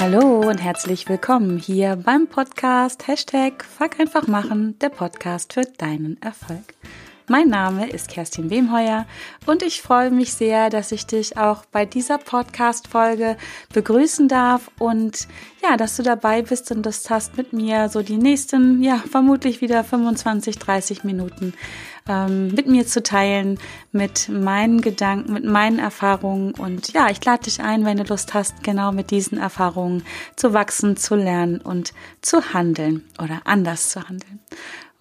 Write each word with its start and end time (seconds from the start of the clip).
Hallo 0.00 0.48
und 0.48 0.58
herzlich 0.58 1.08
willkommen 1.08 1.58
hier 1.58 1.96
beim 1.96 2.28
Podcast 2.28 3.08
Hashtag 3.08 3.64
Fuck 3.64 3.98
einfach 3.98 4.28
machen, 4.28 4.78
der 4.78 4.90
Podcast 4.90 5.54
für 5.54 5.62
deinen 5.62 6.22
Erfolg. 6.22 6.74
Mein 7.26 7.48
Name 7.48 7.90
ist 7.90 8.08
Kerstin 8.08 8.48
Wemheuer 8.48 9.06
und 9.44 9.64
ich 9.64 9.82
freue 9.82 10.12
mich 10.12 10.32
sehr, 10.32 10.70
dass 10.70 10.92
ich 10.92 11.06
dich 11.06 11.36
auch 11.36 11.64
bei 11.66 11.84
dieser 11.84 12.18
Podcast-Folge 12.18 13.36
begrüßen 13.74 14.28
darf 14.28 14.70
und 14.78 15.26
ja, 15.64 15.76
dass 15.76 15.96
du 15.96 16.04
dabei 16.04 16.42
bist 16.42 16.70
und 16.70 16.86
Lust 16.86 17.10
hast, 17.10 17.36
mit 17.36 17.52
mir 17.52 17.88
so 17.88 18.00
die 18.00 18.18
nächsten, 18.18 18.84
ja, 18.84 19.02
vermutlich 19.10 19.60
wieder 19.60 19.82
25, 19.82 20.60
30 20.60 21.02
Minuten 21.02 21.54
ähm, 22.08 22.48
mit 22.48 22.66
mir 22.66 22.86
zu 22.86 23.02
teilen, 23.02 23.58
mit 23.92 24.28
meinen 24.28 24.80
Gedanken, 24.80 25.32
mit 25.32 25.44
meinen 25.44 25.78
Erfahrungen 25.78 26.54
und 26.54 26.92
ja, 26.92 27.10
ich 27.10 27.24
lade 27.24 27.44
dich 27.44 27.60
ein, 27.60 27.84
wenn 27.84 27.98
du 27.98 28.04
Lust 28.04 28.34
hast, 28.34 28.62
genau 28.62 28.92
mit 28.92 29.10
diesen 29.10 29.38
Erfahrungen 29.38 30.02
zu 30.36 30.52
wachsen, 30.52 30.96
zu 30.96 31.14
lernen 31.14 31.60
und 31.60 31.92
zu 32.22 32.52
handeln 32.54 33.04
oder 33.22 33.42
anders 33.44 33.90
zu 33.90 34.08
handeln. 34.08 34.40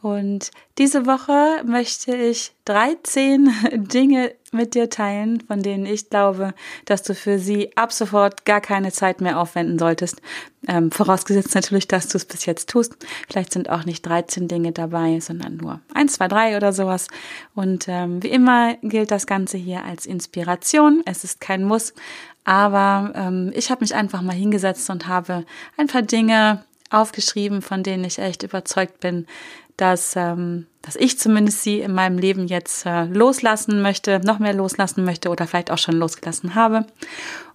Und 0.01 0.51
diese 0.77 1.07
Woche 1.07 1.63
möchte 1.65 2.15
ich 2.15 2.51
13 2.65 3.51
Dinge 3.87 4.33
mit 4.51 4.75
dir 4.75 4.89
teilen, 4.89 5.41
von 5.41 5.61
denen 5.63 5.85
ich 5.85 6.09
glaube, 6.09 6.53
dass 6.85 7.01
du 7.01 7.15
für 7.15 7.39
sie 7.39 7.75
ab 7.75 7.91
sofort 7.91 8.45
gar 8.45 8.61
keine 8.61 8.91
Zeit 8.91 9.21
mehr 9.21 9.39
aufwenden 9.39 9.79
solltest. 9.79 10.21
Ähm, 10.67 10.91
vorausgesetzt 10.91 11.55
natürlich, 11.55 11.87
dass 11.87 12.07
du 12.09 12.17
es 12.17 12.25
bis 12.25 12.45
jetzt 12.45 12.69
tust. 12.69 12.95
Vielleicht 13.27 13.53
sind 13.53 13.69
auch 13.69 13.85
nicht 13.85 14.05
13 14.05 14.47
Dinge 14.47 14.71
dabei, 14.71 15.19
sondern 15.19 15.57
nur 15.57 15.81
1, 15.93 16.13
2, 16.13 16.27
3 16.27 16.57
oder 16.57 16.73
sowas. 16.73 17.07
Und 17.55 17.87
ähm, 17.87 18.21
wie 18.21 18.29
immer 18.29 18.75
gilt 18.83 19.09
das 19.09 19.25
Ganze 19.25 19.57
hier 19.57 19.83
als 19.83 20.05
Inspiration. 20.05 21.01
Es 21.05 21.23
ist 21.23 21.41
kein 21.41 21.63
Muss. 21.63 21.93
Aber 22.43 23.11
ähm, 23.15 23.51
ich 23.55 23.71
habe 23.71 23.81
mich 23.81 23.95
einfach 23.95 24.21
mal 24.21 24.35
hingesetzt 24.35 24.89
und 24.89 25.07
habe 25.07 25.43
ein 25.75 25.87
paar 25.87 26.03
Dinge 26.03 26.63
aufgeschrieben, 26.89 27.61
von 27.61 27.83
denen 27.83 28.05
ich 28.05 28.19
echt 28.19 28.43
überzeugt 28.43 28.99
bin, 28.99 29.27
dass, 29.77 30.15
ähm, 30.15 30.67
dass 30.81 30.95
ich 30.95 31.17
zumindest 31.17 31.61
sie 31.61 31.79
in 31.79 31.93
meinem 31.93 32.17
Leben 32.17 32.47
jetzt 32.47 32.85
äh, 32.85 33.05
loslassen 33.05 33.81
möchte, 33.81 34.19
noch 34.19 34.39
mehr 34.39 34.53
loslassen 34.53 35.05
möchte 35.05 35.29
oder 35.29 35.47
vielleicht 35.47 35.71
auch 35.71 35.77
schon 35.77 35.95
losgelassen 35.95 36.55
habe. 36.55 36.85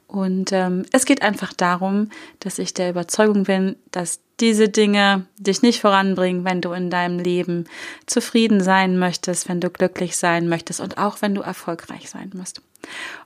Und 0.06 0.53
ähm, 0.53 0.84
es 0.92 1.06
geht 1.06 1.23
einfach 1.23 1.55
darum, 1.55 2.11
dass 2.39 2.59
ich 2.59 2.75
der 2.75 2.91
Überzeugung 2.91 3.45
bin, 3.45 3.77
dass 3.92 4.20
diese 4.41 4.69
Dinge 4.69 5.25
dich 5.39 5.62
nicht 5.62 5.81
voranbringen, 5.81 6.45
wenn 6.45 6.61
du 6.61 6.73
in 6.73 6.91
deinem 6.91 7.19
Leben 7.19 7.64
zufrieden 8.06 8.61
sein 8.61 8.98
möchtest, 8.98 9.48
wenn 9.48 9.61
du 9.61 9.70
glücklich 9.70 10.17
sein 10.17 10.48
möchtest 10.48 10.81
und 10.81 10.98
auch 10.98 11.23
wenn 11.23 11.34
du 11.34 11.41
erfolgreich 11.41 12.11
sein 12.11 12.31
musst. 12.34 12.61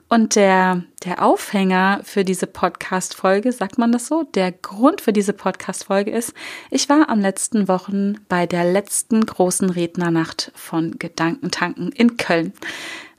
Und 0.09 0.35
der, 0.35 0.83
der 1.03 1.21
Aufhänger 1.21 1.99
für 2.03 2.23
diese 2.23 2.47
Podcast-Folge, 2.47 3.51
sagt 3.51 3.77
man 3.77 3.91
das 3.91 4.07
so? 4.07 4.23
Der 4.23 4.53
Grund 4.53 5.01
für 5.01 5.11
diese 5.11 5.33
Podcast-Folge 5.33 6.11
ist, 6.11 6.33
ich 6.71 6.87
war 6.87 7.09
am 7.09 7.19
letzten 7.19 7.67
Wochen 7.67 8.15
bei 8.29 8.45
der 8.45 8.71
letzten 8.71 9.25
großen 9.25 9.69
Rednernacht 9.69 10.51
von 10.55 10.97
Gedankentanken 10.97 11.91
in 11.91 12.15
Köln. 12.15 12.53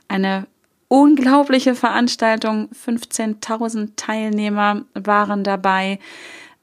Eine 0.09 0.47
unglaubliche 0.89 1.75
Veranstaltung. 1.75 2.71
15.000 2.73 3.91
Teilnehmer 3.97 4.85
waren 4.95 5.45
dabei. 5.45 5.99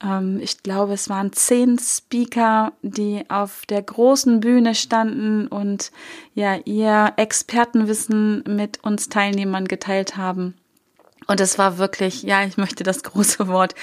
Ähm, 0.05 0.39
ich 0.41 0.61
glaube, 0.63 0.93
es 0.93 1.09
waren 1.09 1.33
zehn 1.33 1.79
Speaker, 1.79 2.73
die 2.81 3.23
auf 3.29 3.65
der 3.67 3.81
großen 3.81 4.39
Bühne 4.39 4.75
standen 4.75 5.47
und 5.47 5.91
ja, 6.33 6.55
ihr 6.65 7.13
Expertenwissen 7.17 8.43
mit 8.47 8.83
uns 8.83 9.09
Teilnehmern 9.09 9.67
geteilt 9.67 10.17
haben. 10.17 10.53
Und 11.27 11.41
es 11.41 11.57
war 11.57 11.77
wirklich, 11.77 12.23
ja, 12.23 12.43
ich 12.43 12.57
möchte 12.57 12.83
das 12.83 13.03
große 13.03 13.47
Wort 13.47 13.73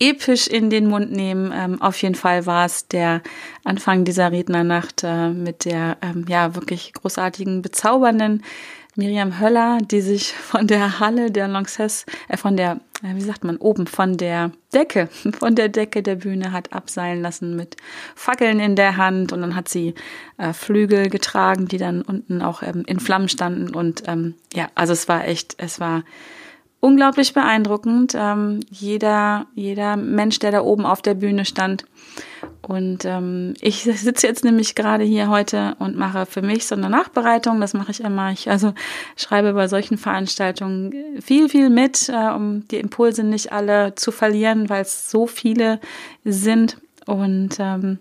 episch 0.00 0.46
in 0.48 0.70
den 0.70 0.88
Mund 0.88 1.12
nehmen. 1.12 1.52
Ähm, 1.54 1.80
auf 1.80 2.00
jeden 2.02 2.14
Fall 2.14 2.46
war 2.46 2.66
es 2.66 2.88
der 2.88 3.22
Anfang 3.64 4.04
dieser 4.04 4.32
Rednernacht 4.32 5.02
äh, 5.04 5.30
mit 5.30 5.64
der 5.64 5.96
ähm, 6.02 6.26
ja 6.28 6.54
wirklich 6.54 6.92
großartigen, 6.92 7.62
bezaubernden 7.62 8.42
Miriam 8.96 9.40
Höller, 9.40 9.78
die 9.80 10.00
sich 10.00 10.32
von 10.32 10.66
der 10.66 11.00
Halle 11.00 11.30
der 11.30 11.48
Lanxess, 11.48 12.06
äh, 12.28 12.36
von 12.36 12.56
der, 12.56 12.80
äh, 13.02 13.14
wie 13.14 13.20
sagt 13.20 13.44
man, 13.44 13.56
oben, 13.56 13.86
von 13.86 14.16
der 14.16 14.52
Decke, 14.72 15.08
von 15.38 15.54
der 15.54 15.68
Decke 15.68 16.02
der 16.02 16.16
Bühne 16.16 16.52
hat 16.52 16.72
abseilen 16.72 17.20
lassen 17.20 17.56
mit 17.56 17.76
Fackeln 18.14 18.60
in 18.60 18.76
der 18.76 18.96
Hand. 18.96 19.32
Und 19.32 19.40
dann 19.40 19.56
hat 19.56 19.68
sie 19.68 19.94
äh, 20.38 20.52
Flügel 20.52 21.10
getragen, 21.10 21.66
die 21.66 21.78
dann 21.78 22.02
unten 22.02 22.40
auch 22.40 22.62
ähm, 22.62 22.84
in 22.86 23.00
Flammen 23.00 23.28
standen. 23.28 23.74
Und 23.74 24.04
ähm, 24.06 24.34
ja, 24.52 24.68
also 24.74 24.92
es 24.92 25.08
war 25.08 25.26
echt, 25.26 25.56
es 25.58 25.80
war 25.80 26.04
unglaublich 26.84 27.32
beeindruckend. 27.32 28.12
Ähm, 28.14 28.60
jeder, 28.70 29.46
jeder 29.54 29.96
Mensch, 29.96 30.38
der 30.38 30.52
da 30.52 30.60
oben 30.60 30.84
auf 30.84 31.00
der 31.00 31.14
Bühne 31.14 31.46
stand. 31.46 31.86
Und 32.60 33.06
ähm, 33.06 33.54
ich 33.62 33.84
sitze 33.84 34.26
jetzt 34.26 34.44
nämlich 34.44 34.74
gerade 34.74 35.02
hier 35.02 35.30
heute 35.30 35.76
und 35.78 35.96
mache 35.96 36.26
für 36.26 36.42
mich 36.42 36.66
so 36.66 36.74
eine 36.74 36.90
Nachbereitung. 36.90 37.58
Das 37.58 37.72
mache 37.72 37.90
ich 37.90 38.02
immer. 38.02 38.32
Ich 38.32 38.50
also 38.50 38.74
schreibe 39.16 39.54
bei 39.54 39.66
solchen 39.66 39.96
Veranstaltungen 39.96 40.92
viel, 41.22 41.48
viel 41.48 41.70
mit, 41.70 42.10
äh, 42.10 42.30
um 42.34 42.68
die 42.68 42.80
Impulse 42.80 43.24
nicht 43.24 43.50
alle 43.50 43.94
zu 43.94 44.12
verlieren, 44.12 44.68
weil 44.68 44.82
es 44.82 45.10
so 45.10 45.26
viele 45.26 45.80
sind. 46.24 46.76
Und 47.06 47.56
ähm, 47.60 47.98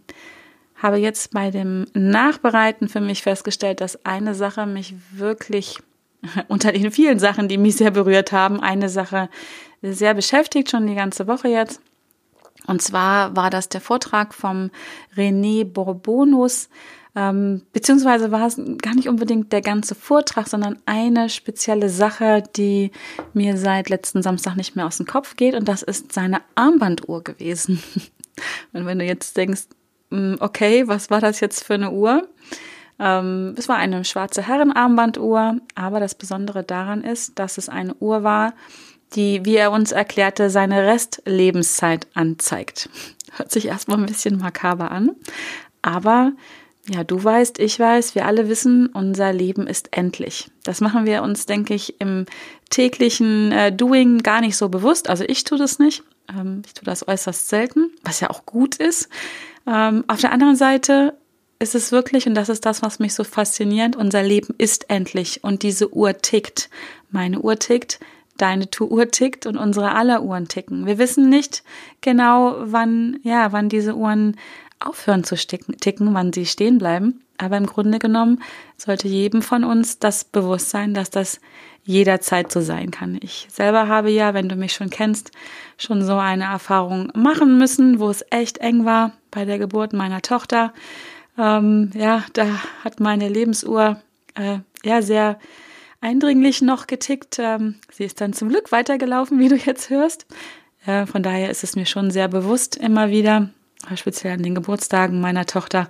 habe 0.75 0.97
jetzt 0.97 1.31
bei 1.31 1.51
dem 1.51 1.85
Nachbereiten 1.93 2.89
für 2.89 2.99
mich 2.99 3.23
festgestellt, 3.23 3.79
dass 3.79 4.05
eine 4.05 4.35
Sache 4.35 4.65
mich 4.65 4.93
wirklich 5.13 5.79
unter 6.47 6.71
den 6.71 6.91
vielen 6.91 7.19
Sachen, 7.19 7.47
die 7.47 7.57
mich 7.57 7.77
sehr 7.77 7.91
berührt 7.91 8.31
haben, 8.31 8.59
eine 8.59 8.89
Sache 8.89 9.29
sehr 9.81 10.13
beschäftigt, 10.13 10.71
schon 10.71 10.87
die 10.87 10.95
ganze 10.95 11.27
Woche 11.27 11.49
jetzt. 11.49 11.81
Und 12.67 12.81
zwar 12.81 13.35
war 13.35 13.49
das 13.49 13.67
der 13.69 13.81
Vortrag 13.81 14.33
vom 14.33 14.71
René 15.17 15.65
Bourbonus, 15.65 16.69
ähm, 17.15 17.61
beziehungsweise 17.73 18.31
war 18.31 18.47
es 18.47 18.59
gar 18.81 18.95
nicht 18.95 19.07
unbedingt 19.07 19.51
der 19.51 19.61
ganze 19.61 19.93
Vortrag, 19.93 20.47
sondern 20.47 20.79
eine 20.85 21.29
spezielle 21.29 21.89
Sache, 21.89 22.43
die 22.55 22.91
mir 23.33 23.57
seit 23.57 23.89
letzten 23.89 24.23
Samstag 24.23 24.55
nicht 24.55 24.75
mehr 24.75 24.87
aus 24.87 24.97
dem 24.97 25.05
Kopf 25.05 25.35
geht. 25.35 25.53
Und 25.53 25.67
das 25.67 25.83
ist 25.83 26.11
seine 26.11 26.41
Armbanduhr 26.55 27.23
gewesen. 27.23 27.83
Und 28.73 28.87
wenn 28.87 28.97
du 28.97 29.05
jetzt 29.05 29.37
denkst, 29.37 29.63
hm, 30.09 30.37
okay, 30.39 30.87
was 30.87 31.11
war 31.11 31.21
das 31.21 31.39
jetzt 31.39 31.63
für 31.63 31.75
eine 31.75 31.91
Uhr? 31.91 32.27
Ähm, 33.03 33.53
es 33.57 33.67
war 33.67 33.75
eine 33.75 34.05
schwarze 34.05 34.47
Herrenarmbanduhr, 34.47 35.57
aber 35.75 35.99
das 35.99 36.15
Besondere 36.15 36.63
daran 36.63 37.03
ist, 37.03 37.37
dass 37.37 37.57
es 37.57 37.67
eine 37.67 37.93
Uhr 37.95 38.23
war, 38.23 38.53
die, 39.13 39.43
wie 39.43 39.57
er 39.57 39.71
uns 39.71 39.91
erklärte, 39.91 40.49
seine 40.49 40.87
Restlebenszeit 40.87 42.07
anzeigt. 42.13 42.89
Hört 43.35 43.51
sich 43.51 43.67
erstmal 43.67 43.97
ein 43.97 44.05
bisschen 44.05 44.37
makaber 44.39 44.91
an, 44.91 45.11
aber 45.81 46.31
ja, 46.87 47.03
du 47.03 47.21
weißt, 47.21 47.59
ich 47.59 47.79
weiß, 47.79 48.15
wir 48.15 48.25
alle 48.25 48.47
wissen, 48.47 48.87
unser 48.87 49.33
Leben 49.33 49.67
ist 49.67 49.95
endlich. 49.95 50.49
Das 50.63 50.81
machen 50.81 51.05
wir 51.05 51.23
uns, 51.23 51.45
denke 51.45 51.73
ich, 51.73 51.99
im 51.99 52.25
täglichen 52.69 53.51
äh, 53.51 53.71
Doing 53.71 54.19
gar 54.19 54.41
nicht 54.41 54.57
so 54.57 54.69
bewusst. 54.69 55.09
Also 55.09 55.23
ich 55.25 55.43
tue 55.45 55.57
das 55.57 55.79
nicht. 55.79 56.03
Ähm, 56.29 56.61
ich 56.65 56.73
tue 56.73 56.83
das 56.83 57.07
äußerst 57.07 57.47
selten, 57.49 57.91
was 58.03 58.19
ja 58.19 58.29
auch 58.29 58.45
gut 58.45 58.75
ist. 58.75 59.09
Ähm, 59.65 60.03
auf 60.07 60.19
der 60.19 60.33
anderen 60.33 60.57
Seite 60.57 61.13
ist 61.63 61.75
es 61.75 61.91
wirklich, 61.93 62.27
und 62.27 62.35
das 62.35 62.49
ist 62.49 62.65
das, 62.65 62.81
was 62.81 62.99
mich 62.99 63.13
so 63.13 63.23
fasziniert, 63.23 63.95
unser 63.95 64.21
Leben 64.21 64.53
ist 64.57 64.89
endlich 64.89 65.43
und 65.43 65.63
diese 65.63 65.93
Uhr 65.93 66.17
tickt. 66.17 66.69
Meine 67.09 67.39
Uhr 67.39 67.57
tickt, 67.57 67.99
deine 68.37 68.67
Uhr 68.81 69.09
tickt 69.09 69.45
und 69.45 69.55
unsere 69.55 69.93
aller 69.95 70.23
Uhren 70.23 70.49
ticken. 70.49 70.85
Wir 70.85 70.97
wissen 70.97 71.29
nicht 71.29 71.63
genau, 72.01 72.57
wann, 72.59 73.19
ja, 73.23 73.53
wann 73.53 73.69
diese 73.69 73.95
Uhren 73.95 74.35
aufhören 74.79 75.23
zu 75.23 75.35
ticken, 75.35 76.13
wann 76.13 76.33
sie 76.33 76.45
stehen 76.45 76.77
bleiben. 76.77 77.21
Aber 77.37 77.55
im 77.57 77.65
Grunde 77.65 77.97
genommen 77.97 78.43
sollte 78.77 79.07
jedem 79.07 79.41
von 79.41 79.63
uns 79.63 79.99
das 79.99 80.25
Bewusstsein, 80.25 80.93
dass 80.93 81.09
das 81.09 81.39
jederzeit 81.83 82.51
so 82.51 82.59
sein 82.59 82.91
kann. 82.91 83.17
Ich 83.21 83.47
selber 83.49 83.87
habe 83.87 84.09
ja, 84.09 84.33
wenn 84.33 84.49
du 84.49 84.55
mich 84.55 84.73
schon 84.73 84.89
kennst, 84.89 85.31
schon 85.77 86.03
so 86.03 86.15
eine 86.15 86.45
Erfahrung 86.45 87.11
machen 87.15 87.57
müssen, 87.57 87.99
wo 87.99 88.09
es 88.09 88.25
echt 88.29 88.57
eng 88.57 88.85
war 88.85 89.13
bei 89.31 89.45
der 89.45 89.59
Geburt 89.59 89.93
meiner 89.93 90.21
Tochter. 90.21 90.73
Ähm, 91.37 91.91
ja, 91.93 92.23
da 92.33 92.45
hat 92.83 92.99
meine 92.99 93.29
Lebensuhr 93.29 94.01
äh, 94.35 94.59
ja 94.83 95.01
sehr 95.01 95.39
eindringlich 96.01 96.61
noch 96.61 96.87
getickt. 96.87 97.37
Ähm, 97.39 97.75
sie 97.91 98.03
ist 98.03 98.21
dann 98.21 98.33
zum 98.33 98.49
Glück 98.49 98.71
weitergelaufen, 98.71 99.39
wie 99.39 99.49
du 99.49 99.55
jetzt 99.55 99.89
hörst. 99.89 100.25
Äh, 100.85 101.05
von 101.05 101.23
daher 101.23 101.49
ist 101.49 101.63
es 101.63 101.75
mir 101.75 101.85
schon 101.85 102.11
sehr 102.11 102.27
bewusst 102.27 102.75
immer 102.75 103.09
wieder, 103.09 103.49
speziell 103.95 104.33
an 104.33 104.43
den 104.43 104.55
Geburtstagen 104.55 105.21
meiner 105.21 105.45
Tochter, 105.45 105.89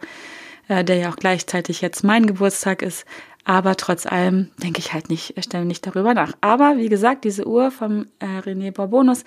äh, 0.67 0.83
der 0.83 0.97
ja 0.97 1.09
auch 1.09 1.17
gleichzeitig 1.17 1.81
jetzt 1.81 2.03
mein 2.03 2.27
Geburtstag 2.27 2.81
ist. 2.81 3.05
Aber 3.45 3.75
trotz 3.75 4.05
allem 4.05 4.51
denke 4.61 4.79
ich 4.79 4.93
halt 4.93 5.09
nicht, 5.09 5.33
stelle 5.43 5.65
nicht 5.65 5.85
darüber 5.85 6.13
nach. 6.13 6.31
Aber 6.39 6.77
wie 6.77 6.87
gesagt, 6.87 7.25
diese 7.25 7.45
Uhr 7.45 7.71
vom 7.71 8.05
äh, 8.19 8.39
René 8.39 8.71
Borbonus 8.71 9.25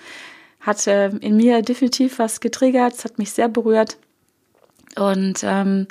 hat 0.59 0.87
äh, 0.87 1.09
in 1.09 1.37
mir 1.37 1.61
definitiv 1.61 2.17
was 2.17 2.39
getriggert. 2.39 2.93
Es 2.95 3.05
hat 3.05 3.19
mich 3.19 3.31
sehr 3.31 3.47
berührt. 3.47 3.97
Und 4.97 5.41
ähm, 5.43 5.87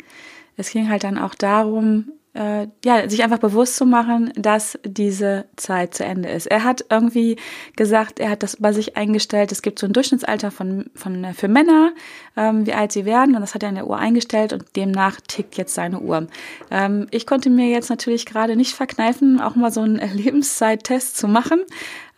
es 0.56 0.70
ging 0.70 0.88
halt 0.88 1.04
dann 1.04 1.18
auch 1.18 1.34
darum, 1.34 2.12
äh, 2.36 2.68
ja, 2.84 3.08
sich 3.08 3.24
einfach 3.24 3.38
bewusst 3.38 3.76
zu 3.76 3.86
machen, 3.86 4.32
dass 4.36 4.78
diese 4.84 5.46
Zeit 5.56 5.94
zu 5.94 6.04
Ende 6.04 6.28
ist. 6.28 6.46
Er 6.46 6.64
hat 6.64 6.84
irgendwie 6.90 7.36
gesagt, 7.76 8.20
er 8.20 8.30
hat 8.30 8.42
das 8.42 8.56
bei 8.56 8.72
sich 8.72 8.96
eingestellt, 8.96 9.52
es 9.52 9.62
gibt 9.62 9.78
so 9.78 9.86
ein 9.86 9.92
Durchschnittsalter 9.92 10.50
von, 10.50 10.90
von 10.94 11.24
äh, 11.24 11.32
für 11.32 11.48
Männer, 11.48 11.92
ähm, 12.36 12.66
wie 12.66 12.74
alt 12.74 12.92
sie 12.92 13.06
werden, 13.06 13.34
und 13.34 13.40
das 13.40 13.54
hat 13.54 13.62
er 13.62 13.70
in 13.70 13.76
der 13.76 13.86
Uhr 13.86 13.98
eingestellt 13.98 14.52
und 14.52 14.64
demnach 14.76 15.18
tickt 15.26 15.56
jetzt 15.56 15.74
seine 15.74 16.00
Uhr. 16.00 16.26
Ähm, 16.70 17.06
ich 17.10 17.26
konnte 17.26 17.48
mir 17.48 17.68
jetzt 17.70 17.88
natürlich 17.88 18.26
gerade 18.26 18.54
nicht 18.54 18.74
verkneifen, 18.74 19.40
auch 19.40 19.54
mal 19.54 19.72
so 19.72 19.80
einen 19.80 19.96
Lebenszeittest 20.14 21.16
zu 21.16 21.28
machen. 21.28 21.62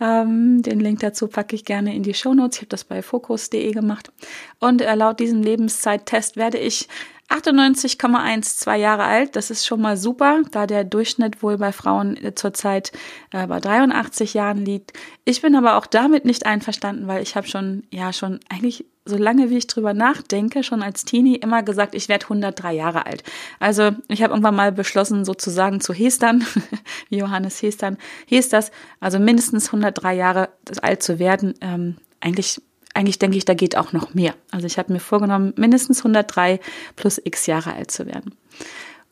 Ähm, 0.00 0.62
den 0.62 0.80
Link 0.80 1.00
dazu 1.00 1.28
packe 1.28 1.56
ich 1.56 1.64
gerne 1.64 1.94
in 1.94 2.02
die 2.02 2.14
Shownotes. 2.14 2.56
Ich 2.56 2.62
habe 2.62 2.68
das 2.68 2.84
bei 2.84 3.02
focus.de 3.02 3.72
gemacht. 3.72 4.12
Und 4.60 4.80
äh, 4.82 4.94
laut 4.94 5.20
diesem 5.20 5.42
Lebenszeittest 5.42 6.36
werde 6.36 6.58
ich 6.58 6.88
98,12 7.28 8.74
Jahre 8.76 9.04
alt, 9.04 9.36
das 9.36 9.50
ist 9.50 9.66
schon 9.66 9.82
mal 9.82 9.98
super, 9.98 10.42
da 10.50 10.66
der 10.66 10.84
Durchschnitt 10.84 11.42
wohl 11.42 11.58
bei 11.58 11.72
Frauen 11.72 12.16
äh, 12.16 12.34
zurzeit 12.34 12.90
äh, 13.32 13.46
bei 13.46 13.60
83 13.60 14.32
Jahren 14.32 14.64
liegt. 14.64 14.94
Ich 15.26 15.42
bin 15.42 15.54
aber 15.54 15.76
auch 15.76 15.86
damit 15.86 16.24
nicht 16.24 16.46
einverstanden, 16.46 17.06
weil 17.06 17.22
ich 17.22 17.36
habe 17.36 17.46
schon, 17.46 17.82
ja, 17.90 18.14
schon 18.14 18.40
eigentlich 18.48 18.86
so 19.08 19.16
lange 19.16 19.50
wie 19.50 19.58
ich 19.58 19.66
drüber 19.66 19.94
nachdenke, 19.94 20.62
schon 20.62 20.82
als 20.82 21.04
Teenie 21.04 21.36
immer 21.36 21.62
gesagt, 21.62 21.94
ich 21.94 22.08
werde 22.08 22.26
103 22.26 22.74
Jahre 22.74 23.06
alt. 23.06 23.24
Also 23.58 23.92
ich 24.08 24.22
habe 24.22 24.32
irgendwann 24.32 24.56
mal 24.56 24.72
beschlossen, 24.72 25.24
sozusagen 25.24 25.80
zu 25.80 25.92
Hestern, 25.92 26.44
wie 27.08 27.18
Johannes 27.18 27.62
Hestern, 27.62 27.96
Hesters, 28.26 28.70
also 29.00 29.18
mindestens 29.18 29.66
103 29.66 30.14
Jahre 30.14 30.48
alt 30.82 31.02
zu 31.02 31.18
werden. 31.18 31.54
Ähm, 31.60 31.96
eigentlich 32.20 32.60
eigentlich 32.94 33.18
denke 33.18 33.36
ich, 33.36 33.44
da 33.44 33.54
geht 33.54 33.76
auch 33.76 33.92
noch 33.92 34.14
mehr. 34.14 34.34
Also 34.50 34.66
ich 34.66 34.76
habe 34.76 34.92
mir 34.92 34.98
vorgenommen, 34.98 35.52
mindestens 35.56 35.98
103 35.98 36.58
plus 36.96 37.20
x 37.22 37.46
Jahre 37.46 37.74
alt 37.74 37.92
zu 37.92 38.06
werden. 38.06 38.34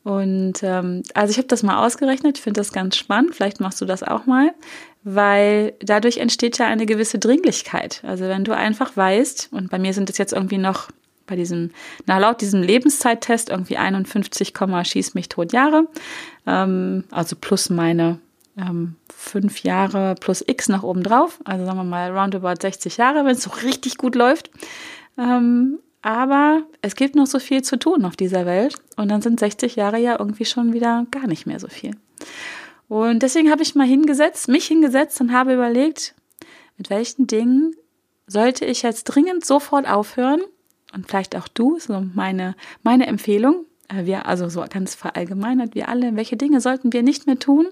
Und 0.03 0.63
ähm, 0.63 1.03
also 1.13 1.31
ich 1.31 1.37
habe 1.37 1.47
das 1.47 1.63
mal 1.63 1.85
ausgerechnet, 1.85 2.37
ich 2.37 2.43
finde 2.43 2.59
das 2.61 2.71
ganz 2.71 2.95
spannend, 2.95 3.35
vielleicht 3.35 3.59
machst 3.59 3.81
du 3.81 3.85
das 3.85 4.03
auch 4.03 4.25
mal, 4.25 4.53
weil 5.09 5.73
dadurch 5.79 6.17
entsteht 6.17 6.57
ja 6.57 6.67
eine 6.67 6.85
gewisse 6.85 7.17
Dringlichkeit. 7.17 8.01
Also 8.05 8.25
wenn 8.25 8.43
du 8.43 8.53
einfach 8.53 8.97
weißt, 8.97 9.49
und 9.51 9.69
bei 9.69 9.79
mir 9.79 9.93
sind 9.93 10.09
es 10.09 10.17
jetzt 10.17 10.33
irgendwie 10.33 10.57
noch 10.57 10.89
bei 11.27 11.37
diesem, 11.37 11.71
na 12.05 12.17
laut 12.17 12.41
diesem 12.41 12.61
Lebenszeittest 12.61 13.49
irgendwie 13.49 13.77
51, 13.77 14.53
schieß 14.83 15.13
mich 15.13 15.29
tot 15.29 15.53
Jahre, 15.53 15.87
ähm, 16.45 17.05
also 17.09 17.37
plus 17.39 17.69
meine 17.69 18.19
ähm, 18.57 18.95
fünf 19.15 19.63
Jahre 19.63 20.15
plus 20.19 20.43
X 20.45 20.67
nach 20.67 20.83
oben 20.83 21.03
drauf, 21.03 21.39
also 21.45 21.65
sagen 21.65 21.77
wir 21.77 21.85
mal 21.85 22.11
roundabout 22.11 22.61
60 22.61 22.97
Jahre, 22.97 23.23
wenn 23.23 23.35
es 23.35 23.43
so 23.43 23.51
richtig 23.63 23.97
gut 23.97 24.15
läuft. 24.15 24.51
Ähm, 25.17 25.79
aber 26.01 26.63
es 26.81 26.95
gibt 26.95 27.15
noch 27.15 27.27
so 27.27 27.39
viel 27.39 27.61
zu 27.61 27.79
tun 27.79 28.03
auf 28.03 28.17
dieser 28.17 28.45
Welt 28.45 28.75
und 28.97 29.09
dann 29.09 29.21
sind 29.21 29.39
60 29.39 29.77
Jahre 29.77 29.99
ja 29.99 30.17
irgendwie 30.19 30.45
schon 30.45 30.73
wieder 30.73 31.05
gar 31.11 31.27
nicht 31.27 31.45
mehr 31.45 31.61
so 31.61 31.69
viel. 31.69 31.91
Und 32.87 33.23
deswegen 33.23 33.51
habe 33.51 33.63
ich 33.63 33.75
mal 33.75 33.87
hingesetzt, 33.87 34.47
mich 34.47 34.67
hingesetzt 34.67 35.19
und 35.19 35.33
habe 35.33 35.53
überlegt, 35.53 36.15
mit 36.77 36.89
welchen 36.89 37.27
Dingen 37.27 37.75
sollte 38.27 38.65
ich 38.65 38.81
jetzt 38.81 39.05
dringend 39.05 39.45
sofort 39.45 39.87
aufhören 39.87 40.41
und 40.93 41.07
vielleicht 41.07 41.35
auch 41.35 41.47
du, 41.47 41.79
so 41.79 42.01
meine, 42.13 42.55
meine 42.83 43.07
Empfehlung, 43.07 43.65
äh, 43.89 44.05
wir, 44.05 44.25
also 44.25 44.49
so 44.49 44.63
ganz 44.69 44.95
verallgemeinert, 44.95 45.75
wir 45.75 45.89
alle, 45.89 46.15
welche 46.15 46.37
Dinge 46.37 46.61
sollten 46.61 46.93
wir 46.93 47.03
nicht 47.03 47.27
mehr 47.27 47.39
tun, 47.39 47.67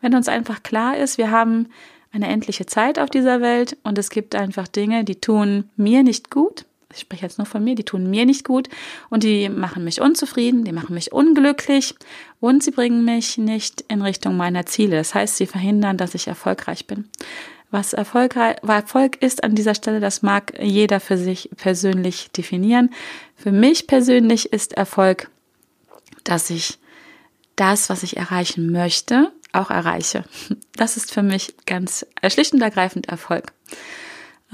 wenn 0.00 0.14
uns 0.14 0.28
einfach 0.28 0.62
klar 0.62 0.96
ist, 0.96 1.18
wir 1.18 1.30
haben 1.30 1.68
eine 2.12 2.28
endliche 2.28 2.66
Zeit 2.66 2.98
auf 2.98 3.10
dieser 3.10 3.40
Welt 3.40 3.76
und 3.82 3.98
es 3.98 4.10
gibt 4.10 4.34
einfach 4.34 4.68
Dinge, 4.68 5.04
die 5.04 5.20
tun 5.20 5.70
mir 5.76 6.02
nicht 6.02 6.30
gut. 6.30 6.64
Ich 6.96 7.02
spreche 7.02 7.22
jetzt 7.22 7.38
nur 7.38 7.46
von 7.46 7.62
mir, 7.62 7.74
die 7.74 7.84
tun 7.84 8.10
mir 8.10 8.26
nicht 8.26 8.44
gut 8.44 8.68
und 9.10 9.22
die 9.22 9.48
machen 9.48 9.84
mich 9.84 10.00
unzufrieden, 10.00 10.64
die 10.64 10.72
machen 10.72 10.94
mich 10.94 11.12
unglücklich 11.12 11.94
und 12.40 12.62
sie 12.62 12.70
bringen 12.70 13.04
mich 13.04 13.38
nicht 13.38 13.84
in 13.88 14.02
Richtung 14.02 14.36
meiner 14.36 14.66
Ziele. 14.66 14.96
Das 14.96 15.14
heißt, 15.14 15.36
sie 15.36 15.46
verhindern, 15.46 15.96
dass 15.96 16.14
ich 16.14 16.26
erfolgreich 16.26 16.86
bin. 16.86 17.08
Was 17.70 17.92
Erfolg, 17.92 18.36
ist 19.20 19.42
an 19.42 19.54
dieser 19.54 19.74
Stelle, 19.74 20.00
das 20.00 20.22
mag 20.22 20.52
jeder 20.60 21.00
für 21.00 21.18
sich 21.18 21.50
persönlich 21.56 22.30
definieren. 22.30 22.90
Für 23.34 23.52
mich 23.52 23.86
persönlich 23.86 24.52
ist 24.52 24.74
Erfolg 24.74 25.28
dass 26.26 26.50
ich 26.50 26.78
das, 27.56 27.88
was 27.88 28.02
ich 28.02 28.16
erreichen 28.16 28.70
möchte, 28.70 29.32
auch 29.52 29.70
erreiche. 29.70 30.24
Das 30.76 30.98
ist 30.98 31.10
für 31.10 31.22
mich 31.22 31.54
ganz 31.64 32.04
äh, 32.20 32.28
schlicht 32.28 32.52
und 32.52 32.60
ergreifend 32.60 33.08
Erfolg. 33.08 33.52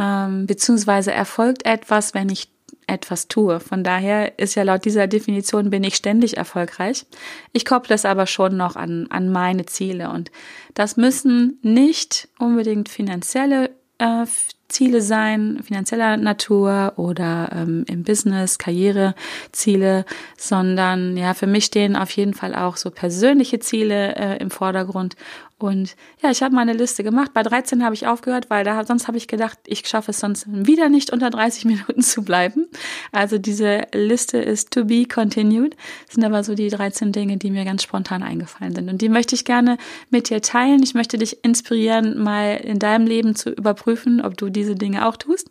Ähm, 0.03 0.47
beziehungsweise 0.47 1.13
erfolgt 1.13 1.65
etwas, 1.65 2.13
wenn 2.13 2.29
ich 2.29 2.49
etwas 2.89 3.29
tue. 3.29 3.61
Von 3.61 3.85
daher 3.85 4.39
ist 4.39 4.57
ja 4.57 4.65
laut 4.65 4.85
dieser 4.85 5.07
Definition 5.07 5.71
bin 5.71 5.85
ich 5.85 5.95
ständig 5.95 6.37
erfolgreich. 6.37 7.07
Ich 7.53 7.65
kopple 7.65 7.95
es 7.95 8.05
aber 8.05 8.27
schon 8.27 8.57
noch 8.57 8.75
an, 8.75 9.07
an 9.11 9.31
meine 9.31 9.67
Ziele 9.67 10.11
und 10.11 10.33
das 10.75 10.97
müssen 10.97 11.59
nicht 11.63 12.29
unbedingt 12.39 12.89
finanzielle 12.89 13.71
äh, 13.99 14.27
Ziele 14.69 15.03
sein, 15.03 15.61
finanzieller 15.63 16.17
Natur 16.17 16.95
oder 16.97 17.51
ähm, 17.55 17.85
im 17.89 18.03
Business, 18.03 18.59
Karriereziele, 18.59 20.07
sondern 20.37 21.17
ja, 21.17 21.35
für 21.35 21.47
mich 21.47 21.67
stehen 21.67 21.95
auf 21.95 22.11
jeden 22.11 22.35
Fall 22.35 22.55
auch 22.55 22.77
so 22.79 22.91
persönliche 22.91 23.59
Ziele 23.61 24.17
äh, 24.17 24.39
im 24.39 24.51
Vordergrund 24.51 25.15
und 25.63 25.97
ja, 26.23 26.31
ich 26.31 26.43
habe 26.43 26.55
meine 26.55 26.73
Liste 26.73 27.03
gemacht. 27.03 27.33
Bei 27.35 27.43
13 27.43 27.85
habe 27.85 27.95
ich 27.95 28.07
aufgehört, 28.07 28.51
weil 28.51 28.65
da 28.65 28.85
sonst 28.85 29.09
habe 29.09 29.17
ich 29.17 29.29
gedacht, 29.29 29.59
ich 29.67 29.87
schaffe 29.87 30.11
es 30.11 30.21
sonst 30.21 30.47
wieder 30.49 30.89
nicht 30.89 31.13
unter 31.13 31.31
30 31.31 31.65
Minuten 31.67 32.03
zu 32.03 32.23
bleiben. 32.23 32.67
Also 33.13 33.39
diese 33.39 33.83
Liste 33.93 34.39
ist 34.39 34.73
to 34.73 34.85
be 34.85 35.05
continued. 35.07 35.77
Das 36.07 36.15
sind 36.15 36.25
aber 36.25 36.45
so 36.45 36.55
die 36.55 36.69
13 36.69 37.13
Dinge, 37.13 37.37
die 37.37 37.51
mir 37.51 37.65
ganz 37.65 37.83
spontan 37.83 38.23
eingefallen 38.23 38.75
sind. 38.75 38.89
Und 38.89 39.01
die 39.03 39.09
möchte 39.09 39.35
ich 39.35 39.45
gerne 39.45 39.79
mit 40.11 40.31
dir 40.31 40.43
teilen. 40.43 40.83
Ich 40.83 40.95
möchte 40.95 41.19
dich 41.19 41.45
inspirieren, 41.45 42.23
mal 42.23 42.57
in 42.57 42.79
deinem 42.79 43.07
Leben 43.07 43.35
zu 43.35 43.51
überprüfen, 43.51 44.21
ob 44.21 44.37
du 44.37 44.49
diese 44.49 44.75
Dinge 44.75 45.07
auch 45.07 45.17
tust 45.17 45.51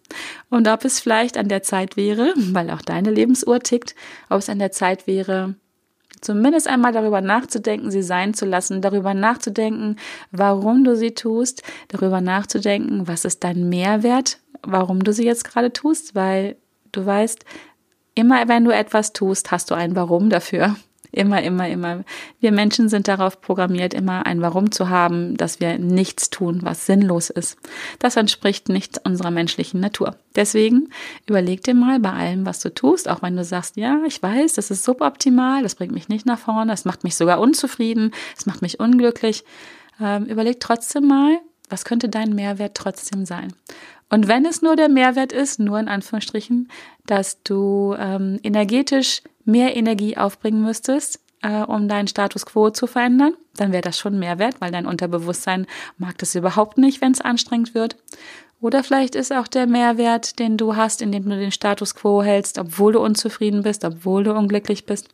und 0.50 0.68
ob 0.68 0.86
es 0.86 1.00
vielleicht 1.00 1.38
an 1.38 1.48
der 1.48 1.64
Zeit 1.64 1.98
wäre, 1.98 2.34
weil 2.36 2.70
auch 2.70 2.82
deine 2.82 3.12
Lebensuhr 3.12 3.60
tickt, 3.60 3.96
ob 4.30 4.40
es 4.40 4.50
an 4.50 4.60
der 4.60 4.72
Zeit 4.72 5.08
wäre, 5.08 5.56
zumindest 6.22 6.68
einmal 6.68 6.92
darüber 6.92 7.22
nachzudenken, 7.22 7.92
sie 7.92 8.04
sein 8.04 8.34
zu 8.34 8.46
lassen, 8.46 8.82
darüber 8.82 9.14
nachzudenken, 9.14 9.98
warum 10.32 10.84
du 10.84 10.96
sie 10.96 11.12
tust, 11.12 11.64
darüber 11.90 12.22
nachzudenken, 12.22 13.08
was 13.08 13.26
ist 13.26 13.44
dein 13.44 13.70
Mehrwert, 13.70 14.40
warum 14.64 15.04
du 15.04 15.12
sie 15.12 15.26
jetzt 15.26 15.44
gerade 15.44 15.74
tust, 15.74 16.16
weil 16.16 16.56
du 16.92 17.06
weißt, 17.06 17.44
immer 18.16 18.48
wenn 18.48 18.66
du 18.66 18.72
etwas 18.72 19.14
tust, 19.14 19.52
hast 19.52 19.72
du 19.72 19.76
ein 19.76 19.96
Warum 19.96 20.30
dafür. 20.30 20.76
Immer, 21.12 21.44
immer, 21.44 21.68
immer. 21.68 22.04
Wir 22.40 22.52
Menschen 22.54 22.88
sind 22.88 23.08
darauf 23.08 23.42
programmiert, 23.42 23.94
immer 23.94 24.26
ein 24.26 24.42
Warum 24.42 24.72
zu 24.72 24.90
haben, 24.90 25.36
dass 25.36 25.60
wir 25.60 25.78
nichts 25.78 26.30
tun, 26.30 26.60
was 26.64 26.86
sinnlos 26.86 27.30
ist. 27.30 27.58
Das 28.00 28.16
entspricht 28.16 28.70
nicht 28.70 29.06
unserer 29.06 29.32
menschlichen 29.32 29.82
Natur. 29.82 30.16
Deswegen 30.36 30.90
überleg 31.28 31.64
dir 31.64 31.74
mal 31.74 32.00
bei 32.00 32.14
allem, 32.14 32.46
was 32.46 32.60
du 32.60 32.74
tust, 32.74 33.10
auch 33.10 33.22
wenn 33.22 33.36
du 33.36 33.44
sagst, 33.44 33.76
ja, 33.76 34.00
ich 34.08 34.24
weiß, 34.24 34.54
das 34.54 34.72
ist 34.72 34.86
suboptimal, 34.86 35.64
das 35.64 35.76
bringt 35.76 35.92
mich 35.92 36.08
nicht 36.08 36.26
nach 36.26 36.40
vorne, 36.40 36.72
das 36.72 36.86
macht 36.86 37.04
mich 37.04 37.16
sogar 37.16 37.40
unzufrieden, 37.40 38.12
es 38.38 38.46
macht 38.46 38.62
mich 38.62 38.80
unglücklich. 38.80 39.44
Ähm, 40.00 40.26
überleg 40.26 40.62
trotzdem 40.62 41.08
mal, 41.08 41.40
was 41.70 41.84
könnte 41.86 42.08
dein 42.10 42.36
Mehrwert 42.36 42.76
trotzdem 42.76 43.26
sein? 43.26 43.54
Und 44.12 44.28
wenn 44.28 44.46
es 44.46 44.62
nur 44.62 44.76
der 44.76 44.90
Mehrwert 44.90 45.32
ist, 45.32 45.58
nur 45.60 45.80
in 45.80 45.88
Anführungsstrichen, 45.88 46.70
dass 47.06 47.42
du 47.44 47.96
ähm, 47.98 48.40
energetisch 48.44 49.22
mehr 49.46 49.76
Energie 49.78 50.18
aufbringen 50.18 50.62
müsstest, 50.62 51.22
äh, 51.42 51.62
um 51.62 51.88
deinen 51.88 52.10
Status 52.10 52.46
quo 52.46 52.70
zu 52.72 52.88
verändern, 52.88 53.36
dann 53.56 53.72
wäre 53.72 53.82
das 53.82 53.98
schon 53.98 54.20
Mehrwert, 54.20 54.60
weil 54.60 54.72
dein 54.72 54.86
Unterbewusstsein 54.86 55.66
mag 55.98 56.18
das 56.18 56.36
überhaupt 56.36 56.78
nicht, 56.78 57.00
wenn 57.00 57.14
es 57.14 57.22
anstrengend 57.22 57.74
wird. 57.74 57.96
Oder 58.60 58.84
vielleicht 58.84 59.16
ist 59.16 59.32
auch 59.32 59.48
der 59.48 59.66
Mehrwert, 59.66 60.40
den 60.40 60.58
du 60.58 60.76
hast, 60.76 61.02
indem 61.02 61.24
du 61.30 61.40
den 61.40 61.54
Status 61.54 61.96
quo 61.96 62.22
hältst, 62.22 62.60
obwohl 62.60 62.92
du 62.92 63.00
unzufrieden 63.00 63.64
bist, 63.64 63.86
obwohl 63.86 64.26
du 64.26 64.34
unglücklich 64.34 64.86
bist, 64.86 65.08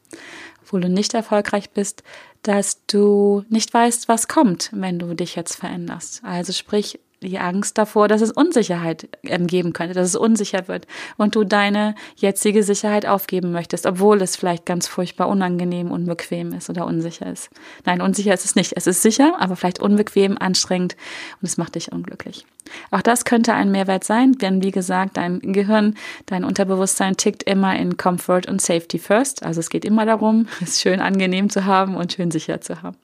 obwohl 0.64 0.82
du 0.82 0.90
nicht 0.90 1.14
erfolgreich 1.14 1.70
bist, 1.70 2.04
dass 2.42 2.84
du 2.88 3.46
nicht 3.48 3.72
weißt, 3.72 4.10
was 4.10 4.28
kommt, 4.28 4.72
wenn 4.74 4.98
du 4.98 5.14
dich 5.14 5.36
jetzt 5.36 5.56
veränderst. 5.56 6.24
Also 6.26 6.52
sprich, 6.52 7.00
die 7.22 7.40
Angst 7.40 7.78
davor, 7.78 8.08
dass 8.08 8.22
es 8.22 8.32
Unsicherheit 8.32 9.10
ähm, 9.24 9.48
geben 9.48 9.74
könnte, 9.74 9.94
dass 9.94 10.08
es 10.08 10.16
unsicher 10.16 10.68
wird 10.68 10.88
und 11.18 11.36
du 11.36 11.44
deine 11.44 11.96
jetzige 12.16 12.64
Sicherheit 12.64 13.06
aufgeben 13.06 13.52
möchtest, 13.52 13.86
obwohl 13.86 14.22
es 14.22 14.36
vielleicht 14.36 14.66
ganz 14.66 14.88
furchtbar 14.88 15.28
unangenehm, 15.28 15.92
unbequem 15.92 16.54
ist 16.54 16.70
oder 16.70 16.86
unsicher 16.86 17.32
ist. 17.32 17.50
Nein, 17.86 18.02
unsicher 18.02 18.34
ist 18.34 18.46
es 18.46 18.56
nicht. 18.56 18.74
Es 18.76 18.88
ist 18.88 19.02
sicher, 19.02 19.36
aber 19.40 19.56
vielleicht 19.56 19.80
unbequem, 19.80 20.38
anstrengend 20.38 20.96
und 21.42 21.48
es 21.48 21.58
macht 21.58 21.76
dich 21.76 21.92
unglücklich. 21.92 22.46
Auch 22.92 23.02
das 23.02 23.26
könnte 23.26 23.54
ein 23.54 23.72
Mehrwert 23.72 24.04
sein, 24.04 24.34
denn 24.34 24.64
wie 24.64 24.72
gesagt, 24.72 25.18
dein 25.18 25.40
Gehirn, 25.40 25.96
dein 26.26 26.44
Unterbewusstsein 26.44 27.18
tickt 27.18 27.44
immer 27.44 27.76
in 27.78 27.98
Comfort 27.98 28.42
und 28.48 28.62
Safety 28.62 29.00
first. 29.00 29.44
Also 29.44 29.60
es 29.60 29.70
geht 29.70 29.86
immer 29.86 30.06
darum, 30.06 30.48
es 30.62 30.82
schön 30.82 31.00
angenehm 31.00 31.50
zu 31.50 31.66
haben 31.66 31.96
und 31.96 32.14
schön 32.14 32.32
sicher 32.32 32.62
zu 32.62 32.82
haben. 32.84 32.98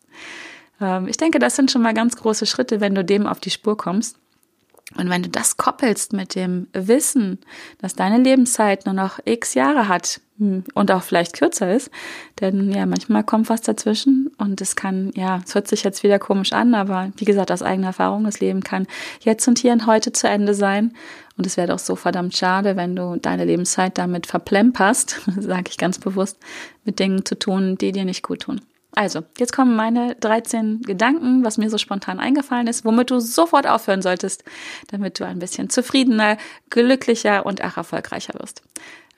Ähm, 0.84 1.08
ich 1.08 1.18
denke, 1.18 1.40
das 1.40 1.56
sind 1.56 1.72
schon 1.72 1.82
mal 1.82 1.94
ganz 1.94 2.16
große 2.16 2.46
Schritte, 2.46 2.82
wenn 2.82 2.96
du 2.96 3.04
dem 3.04 3.28
auf 3.28 3.40
die 3.40 3.50
Spur 3.50 3.78
kommst. 3.78 4.18
Und 4.96 5.10
wenn 5.10 5.24
du 5.24 5.30
das 5.30 5.58
koppelst 5.58 6.14
mit 6.14 6.36
dem 6.36 6.68
Wissen, 6.74 7.40
dass 7.80 7.96
deine 7.96 8.22
Lebenszeit 8.22 8.86
nur 8.86 8.94
noch 8.94 9.20
x 9.26 9.56
Jahre 9.56 9.88
hat 9.88 10.22
hm, 10.38 10.66
und 10.76 10.92
auch 10.92 11.02
vielleicht 11.02 11.34
kürzer 11.34 11.74
ist, 11.74 11.90
denn 12.42 12.70
ja, 12.72 12.86
manchmal 12.86 13.24
kommt 13.24 13.50
was 13.50 13.62
dazwischen 13.62 14.30
und 14.38 14.62
es 14.62 14.76
kann, 14.76 15.12
ja, 15.16 15.42
es 15.44 15.56
hört 15.56 15.68
sich 15.68 15.84
jetzt 15.84 16.04
wieder 16.04 16.20
komisch 16.20 16.54
an, 16.54 16.76
aber 16.76 17.12
wie 17.18 17.26
gesagt, 17.26 17.52
aus 17.52 17.64
eigener 17.64 17.88
Erfahrung, 17.88 18.24
das 18.26 18.40
Leben 18.40 18.62
kann 18.62 18.86
jetzt 19.22 19.48
und 19.48 19.58
hier 19.58 19.72
und 19.72 19.88
heute 19.88 20.12
zu 20.12 20.28
Ende 20.28 20.54
sein. 20.54 20.94
Und 21.38 21.48
es 21.48 21.58
wäre 21.58 21.70
doch 21.70 21.80
so 21.80 21.96
verdammt 21.96 22.38
schade, 22.38 22.76
wenn 22.76 22.96
du 22.96 23.18
deine 23.20 23.46
Lebenszeit 23.46 23.98
damit 23.98 24.28
verplemperst, 24.28 25.22
sage 25.40 25.70
ich 25.70 25.80
ganz 25.80 25.98
bewusst, 25.98 26.38
mit 26.84 27.00
Dingen 27.00 27.26
zu 27.26 27.40
tun, 27.40 27.78
die 27.80 27.92
dir 27.92 28.06
nicht 28.06 28.22
gut 28.22 28.42
tun. 28.42 28.62
Also, 28.96 29.22
jetzt 29.38 29.54
kommen 29.54 29.76
meine 29.76 30.16
13 30.16 30.82
Gedanken, 30.82 31.44
was 31.44 31.58
mir 31.58 31.70
so 31.70 31.78
spontan 31.78 32.20
eingefallen 32.20 32.68
ist, 32.68 32.86
womit 32.86 33.10
du 33.10 33.20
sofort 33.20 33.68
aufhören 33.68 34.02
solltest, 34.02 34.44
damit 34.90 35.20
du 35.20 35.26
ein 35.26 35.40
bisschen 35.40 35.70
zufriedener, 35.70 36.38
glücklicher 36.70 37.46
und 37.46 37.64
auch 37.64 37.78
erfolgreicher 37.78 38.36
wirst. 38.40 38.62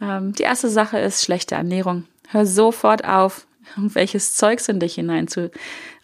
Ähm, 0.02 0.34
die 0.34 0.44
erste 0.44 0.70
Sache 0.70 1.00
ist 1.00 1.24
schlechte 1.24 1.56
Ernährung. 1.56 2.06
Hör 2.30 2.46
sofort 2.46 3.06
auf, 3.06 3.48
welches 3.76 4.36
Zeugs 4.36 4.70
in 4.70 4.80
dich 4.80 4.96
hinein 4.96 5.28
zu, 5.28 5.52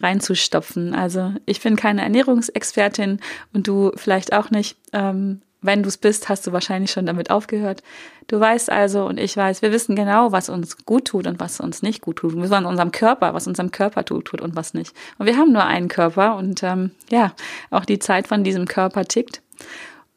reinzustopfen. 0.02 0.94
Also 0.94 1.34
ich 1.46 1.62
bin 1.62 1.76
keine 1.76 2.02
Ernährungsexpertin 2.02 3.20
und 3.54 3.68
du 3.68 3.92
vielleicht 3.96 4.34
auch 4.34 4.50
nicht. 4.50 4.78
Ähm, 4.94 5.42
wenn 5.62 5.84
du 5.84 5.90
es 5.90 5.98
bist, 5.98 6.30
hast 6.30 6.46
du 6.48 6.52
wahrscheinlich 6.52 6.92
schon 6.92 7.06
damit 7.06 7.30
aufgehört. 7.30 7.84
Du 8.28 8.40
weißt 8.40 8.72
also 8.72 9.06
und 9.06 9.20
ich 9.20 9.36
weiß, 9.38 9.62
wir 9.62 9.72
wissen 9.72 9.96
genau, 9.96 10.32
was 10.32 10.50
uns 10.50 10.86
gut 10.86 11.06
tut 11.06 11.28
und 11.28 11.40
was 11.40 11.60
uns 11.60 11.82
nicht 11.82 12.02
gut 12.02 12.18
tut. 12.18 12.36
Wir 12.36 12.42
wissen 12.42 12.66
unserem 12.66 12.92
Körper, 12.92 13.34
was 13.34 13.48
unserem 13.48 13.72
Körper 13.72 14.04
tut, 14.06 14.26
tut 14.26 14.42
und 14.42 14.56
was 14.56 14.74
nicht. 14.74 14.96
Und 15.18 15.26
wir 15.26 15.38
haben 15.38 15.52
nur 15.52 15.66
einen 15.66 15.88
Körper 15.88 16.36
und 16.36 16.64
ähm, 16.64 16.92
ja, 17.10 17.34
auch 17.70 17.86
die 17.86 18.00
Zeit 18.00 18.28
von 18.28 18.44
diesem 18.44 18.68
Körper 18.68 19.06
tickt. 19.06 19.42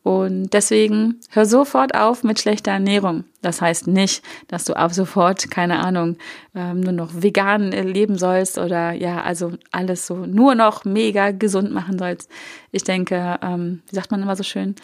Und 0.05 0.51
deswegen 0.53 1.21
hör 1.31 1.47
sofort 1.47 1.95
auf 1.95 2.25
mit 2.25 2.39
schlechter 2.39 2.73
Ernährung. 2.73 3.25
Das 3.41 3.63
heißt 3.63 3.87
nicht, 3.87 4.23
dass 4.49 4.65
du 4.65 4.75
ab 4.75 4.93
sofort, 4.93 5.51
keine 5.51 5.79
Ahnung, 5.79 6.19
ähm, 6.55 6.81
nur 6.81 6.93
noch 6.93 7.23
vegan 7.23 7.71
leben 7.71 8.19
sollst 8.19 8.59
oder 8.59 8.93
ja, 8.93 9.23
also 9.23 9.53
alles 9.73 10.07
so 10.07 10.27
nur 10.27 10.55
noch 10.55 10.85
mega 10.85 11.31
gesund 11.31 11.73
machen 11.73 11.99
sollst. 11.99 12.31
Ich 12.71 12.85
denke, 12.85 13.39
ähm, 13.41 13.83
wie 13.89 13.97
sagt 13.97 14.11
man 14.11 14.23
immer 14.23 14.37
so 14.37 14.43
schön, 14.43 14.75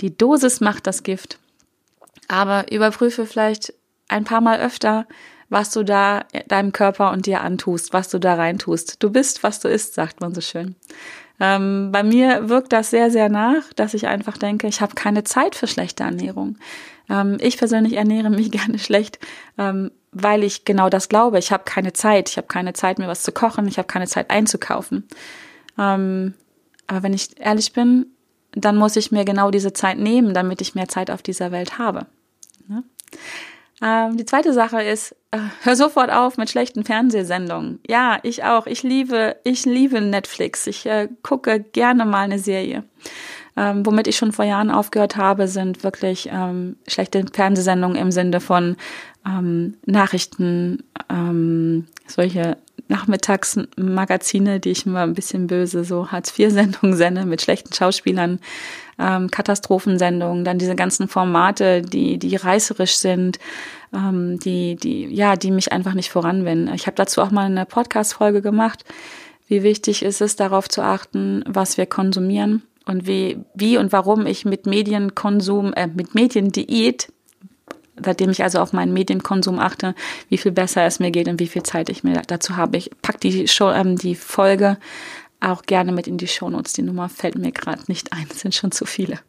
die 0.00 0.16
Dosis 0.16 0.60
macht 0.60 0.86
das 0.86 1.02
Gift. 1.02 1.38
Aber 2.28 2.70
überprüfe 2.72 3.26
vielleicht 3.26 3.72
ein 4.08 4.24
paar 4.24 4.40
Mal 4.40 4.60
öfter, 4.60 5.06
was 5.48 5.70
du 5.70 5.84
da 5.84 6.24
deinem 6.48 6.72
Körper 6.72 7.12
und 7.12 7.26
dir 7.26 7.40
antust, 7.40 7.92
was 7.92 8.08
du 8.08 8.18
da 8.18 8.34
reintust. 8.34 9.02
Du 9.02 9.10
bist, 9.10 9.42
was 9.42 9.60
du 9.60 9.68
isst, 9.68 9.94
sagt 9.94 10.20
man 10.20 10.34
so 10.34 10.40
schön. 10.40 10.74
Ähm, 11.38 11.90
bei 11.92 12.02
mir 12.02 12.48
wirkt 12.48 12.72
das 12.72 12.90
sehr, 12.90 13.10
sehr 13.10 13.28
nach, 13.28 13.72
dass 13.74 13.94
ich 13.94 14.06
einfach 14.06 14.38
denke, 14.38 14.66
ich 14.66 14.80
habe 14.80 14.94
keine 14.94 15.22
Zeit 15.22 15.54
für 15.54 15.66
schlechte 15.66 16.02
Ernährung. 16.02 16.56
Ähm, 17.08 17.36
ich 17.40 17.58
persönlich 17.58 17.92
ernähre 17.94 18.30
mich 18.30 18.50
gerne 18.50 18.78
schlecht, 18.78 19.18
ähm, 19.58 19.90
weil 20.12 20.44
ich 20.44 20.64
genau 20.64 20.88
das 20.88 21.08
glaube. 21.08 21.38
Ich 21.38 21.52
habe 21.52 21.64
keine 21.64 21.92
Zeit. 21.92 22.30
Ich 22.30 22.38
habe 22.38 22.46
keine 22.46 22.72
Zeit, 22.72 22.98
mir 22.98 23.08
was 23.08 23.22
zu 23.22 23.32
kochen. 23.32 23.68
Ich 23.68 23.78
habe 23.78 23.86
keine 23.86 24.06
Zeit 24.06 24.30
einzukaufen. 24.30 25.06
Ähm, 25.78 26.34
aber 26.86 27.02
wenn 27.02 27.12
ich 27.12 27.38
ehrlich 27.38 27.72
bin, 27.72 28.06
dann 28.56 28.76
muss 28.76 28.96
ich 28.96 29.12
mir 29.12 29.24
genau 29.24 29.50
diese 29.50 29.72
Zeit 29.72 29.98
nehmen, 29.98 30.34
damit 30.34 30.60
ich 30.60 30.74
mehr 30.74 30.88
Zeit 30.88 31.10
auf 31.10 31.22
dieser 31.22 31.52
Welt 31.52 31.78
habe. 31.78 32.06
Ne? 32.66 32.82
Ähm, 33.82 34.16
die 34.16 34.24
zweite 34.24 34.54
Sache 34.54 34.82
ist, 34.82 35.14
äh, 35.30 35.38
hör 35.62 35.76
sofort 35.76 36.10
auf 36.10 36.38
mit 36.38 36.48
schlechten 36.48 36.84
Fernsehsendungen. 36.84 37.80
Ja, 37.86 38.18
ich 38.22 38.44
auch. 38.44 38.66
Ich 38.66 38.82
liebe, 38.82 39.36
ich 39.44 39.66
liebe 39.66 40.00
Netflix. 40.00 40.66
Ich 40.66 40.86
äh, 40.86 41.08
gucke 41.22 41.60
gerne 41.60 42.06
mal 42.06 42.22
eine 42.22 42.38
Serie. 42.38 42.84
Ähm, 43.58 43.84
womit 43.84 44.06
ich 44.06 44.16
schon 44.16 44.32
vor 44.32 44.44
Jahren 44.44 44.70
aufgehört 44.70 45.16
habe, 45.16 45.48
sind 45.48 45.84
wirklich 45.84 46.30
ähm, 46.32 46.76
schlechte 46.86 47.24
Fernsehsendungen 47.30 47.96
im 47.96 48.10
Sinne 48.10 48.40
von 48.40 48.76
ähm, 49.26 49.76
Nachrichten, 49.84 50.82
ähm, 51.10 51.86
solche 52.06 52.56
Nachmittagsmagazine, 52.88 54.60
die 54.60 54.70
ich 54.70 54.86
immer 54.86 55.02
ein 55.02 55.14
bisschen 55.14 55.46
böse, 55.46 55.84
so 55.84 56.10
Hartz-IV-Sendungen 56.10 56.96
sende 56.96 57.26
mit 57.26 57.42
schlechten 57.42 57.72
Schauspielern, 57.72 58.40
ähm, 58.98 59.30
Katastrophensendungen, 59.30 60.44
dann 60.44 60.58
diese 60.58 60.76
ganzen 60.76 61.08
Formate, 61.08 61.82
die, 61.82 62.18
die 62.18 62.36
reißerisch 62.36 62.96
sind, 62.96 63.38
ähm, 63.92 64.38
die, 64.38 64.76
die, 64.76 65.06
ja, 65.06 65.36
die 65.36 65.50
mich 65.50 65.72
einfach 65.72 65.94
nicht 65.94 66.10
voranwenden. 66.10 66.74
Ich 66.74 66.86
habe 66.86 66.96
dazu 66.96 67.20
auch 67.22 67.30
mal 67.30 67.46
eine 67.46 67.66
Podcast-Folge 67.66 68.42
gemacht. 68.42 68.84
Wie 69.48 69.62
wichtig 69.62 70.02
ist 70.02 70.20
es, 70.20 70.36
darauf 70.36 70.68
zu 70.68 70.82
achten, 70.82 71.44
was 71.46 71.76
wir 71.76 71.86
konsumieren 71.86 72.62
und 72.84 73.06
wie, 73.06 73.38
wie 73.54 73.78
und 73.78 73.92
warum 73.92 74.26
ich 74.26 74.44
mit 74.44 74.66
Medienkonsum, 74.66 75.72
äh, 75.74 75.86
mit 75.86 76.14
Mediendiät 76.14 77.08
seitdem 78.02 78.30
ich 78.30 78.42
also 78.42 78.60
auf 78.60 78.72
meinen 78.72 78.92
Medienkonsum 78.92 79.58
achte, 79.58 79.94
wie 80.28 80.38
viel 80.38 80.52
besser 80.52 80.84
es 80.84 81.00
mir 81.00 81.10
geht 81.10 81.28
und 81.28 81.40
wie 81.40 81.46
viel 81.46 81.62
Zeit 81.62 81.88
ich 81.88 82.04
mir 82.04 82.22
dazu 82.26 82.56
habe. 82.56 82.76
Ich 82.76 82.90
pack 83.02 83.20
die, 83.20 83.48
Show, 83.48 83.70
ähm, 83.70 83.96
die 83.96 84.14
Folge 84.14 84.78
auch 85.40 85.62
gerne 85.62 85.92
mit 85.92 86.06
in 86.06 86.18
die 86.18 86.28
Shownotes. 86.28 86.72
Die 86.72 86.82
Nummer 86.82 87.08
fällt 87.08 87.36
mir 87.36 87.52
gerade 87.52 87.82
nicht 87.88 88.12
ein, 88.12 88.26
es 88.30 88.40
sind 88.40 88.54
schon 88.54 88.72
zu 88.72 88.86
viele. 88.86 89.20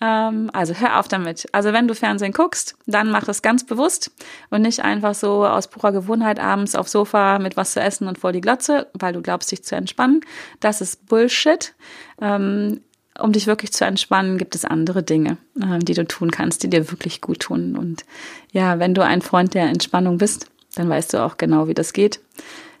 Ähm, 0.00 0.50
also 0.52 0.74
hör 0.74 0.98
auf 0.98 1.08
damit. 1.08 1.46
Also 1.52 1.72
wenn 1.72 1.86
du 1.86 1.94
Fernsehen 1.94 2.32
guckst, 2.32 2.74
dann 2.86 3.10
mach 3.10 3.24
das 3.24 3.42
ganz 3.42 3.64
bewusst 3.64 4.10
und 4.48 4.62
nicht 4.62 4.80
einfach 4.80 5.14
so 5.14 5.46
aus 5.46 5.68
purer 5.68 5.92
Gewohnheit 5.92 6.40
abends 6.40 6.74
aufs 6.74 6.92
Sofa 6.92 7.38
mit 7.38 7.56
was 7.56 7.72
zu 7.72 7.80
essen 7.80 8.08
und 8.08 8.18
vor 8.18 8.32
die 8.32 8.40
Glotze, 8.40 8.88
weil 8.94 9.12
du 9.12 9.20
glaubst, 9.20 9.52
dich 9.52 9.62
zu 9.62 9.76
entspannen. 9.76 10.22
Das 10.60 10.80
ist 10.80 11.06
Bullshit. 11.06 11.74
Ähm, 12.20 12.80
um 13.20 13.32
dich 13.32 13.46
wirklich 13.46 13.72
zu 13.72 13.84
entspannen, 13.84 14.38
gibt 14.38 14.54
es 14.54 14.64
andere 14.64 15.02
Dinge, 15.02 15.36
äh, 15.60 15.78
die 15.78 15.94
du 15.94 16.06
tun 16.06 16.30
kannst, 16.30 16.62
die 16.62 16.70
dir 16.70 16.90
wirklich 16.90 17.20
gut 17.20 17.40
tun. 17.40 17.76
Und 17.76 18.04
ja, 18.52 18.78
wenn 18.78 18.94
du 18.94 19.04
ein 19.04 19.22
Freund 19.22 19.54
der 19.54 19.64
Entspannung 19.64 20.18
bist, 20.18 20.46
dann 20.74 20.88
weißt 20.88 21.14
du 21.14 21.24
auch 21.24 21.36
genau, 21.36 21.68
wie 21.68 21.74
das 21.74 21.92
geht. 21.92 22.20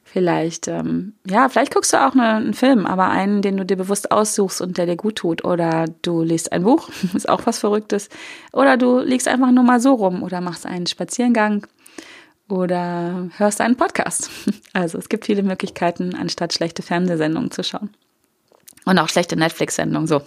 Vielleicht, 0.04 0.66
ähm, 0.66 1.14
ja, 1.24 1.48
vielleicht 1.48 1.72
guckst 1.72 1.92
du 1.92 2.04
auch 2.04 2.14
eine, 2.14 2.34
einen 2.34 2.54
Film, 2.54 2.84
aber 2.84 3.10
einen, 3.10 3.42
den 3.42 3.56
du 3.56 3.64
dir 3.64 3.76
bewusst 3.76 4.10
aussuchst 4.10 4.60
und 4.60 4.76
der 4.76 4.86
dir 4.86 4.96
gut 4.96 5.16
tut. 5.16 5.44
Oder 5.44 5.84
du 6.02 6.22
liest 6.22 6.52
ein 6.52 6.64
Buch, 6.64 6.88
ist 7.14 7.28
auch 7.28 7.46
was 7.46 7.60
Verrücktes. 7.60 8.08
Oder 8.52 8.76
du 8.76 8.98
liegst 8.98 9.28
einfach 9.28 9.52
nur 9.52 9.62
mal 9.62 9.78
so 9.78 9.94
rum 9.94 10.24
oder 10.24 10.40
machst 10.40 10.66
einen 10.66 10.88
Spaziergang 10.88 11.66
oder 12.48 13.28
hörst 13.36 13.60
einen 13.60 13.76
Podcast. 13.76 14.30
Also 14.72 14.98
es 14.98 15.08
gibt 15.08 15.26
viele 15.26 15.42
Möglichkeiten, 15.42 16.14
anstatt 16.14 16.52
schlechte 16.52 16.82
Fernsehsendungen 16.82 17.50
zu 17.50 17.64
schauen. 17.64 17.90
Und 18.84 18.98
auch 18.98 19.08
schlechte 19.08 19.36
Netflix-Sendungen, 19.36 20.06
so. 20.06 20.22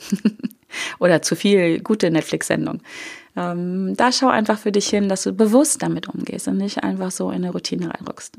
Oder 0.99 1.21
zu 1.21 1.35
viel 1.35 1.81
gute 1.81 2.09
Netflix-Sendungen. 2.11 2.81
Ähm, 3.35 3.95
da 3.95 4.11
schau 4.11 4.27
einfach 4.27 4.59
für 4.59 4.71
dich 4.71 4.87
hin, 4.87 5.09
dass 5.09 5.23
du 5.23 5.33
bewusst 5.33 5.81
damit 5.81 6.07
umgehst 6.07 6.47
und 6.47 6.57
nicht 6.57 6.83
einfach 6.83 7.11
so 7.11 7.29
in 7.29 7.37
eine 7.37 7.51
Routine 7.51 7.89
reinrückst. 7.89 8.37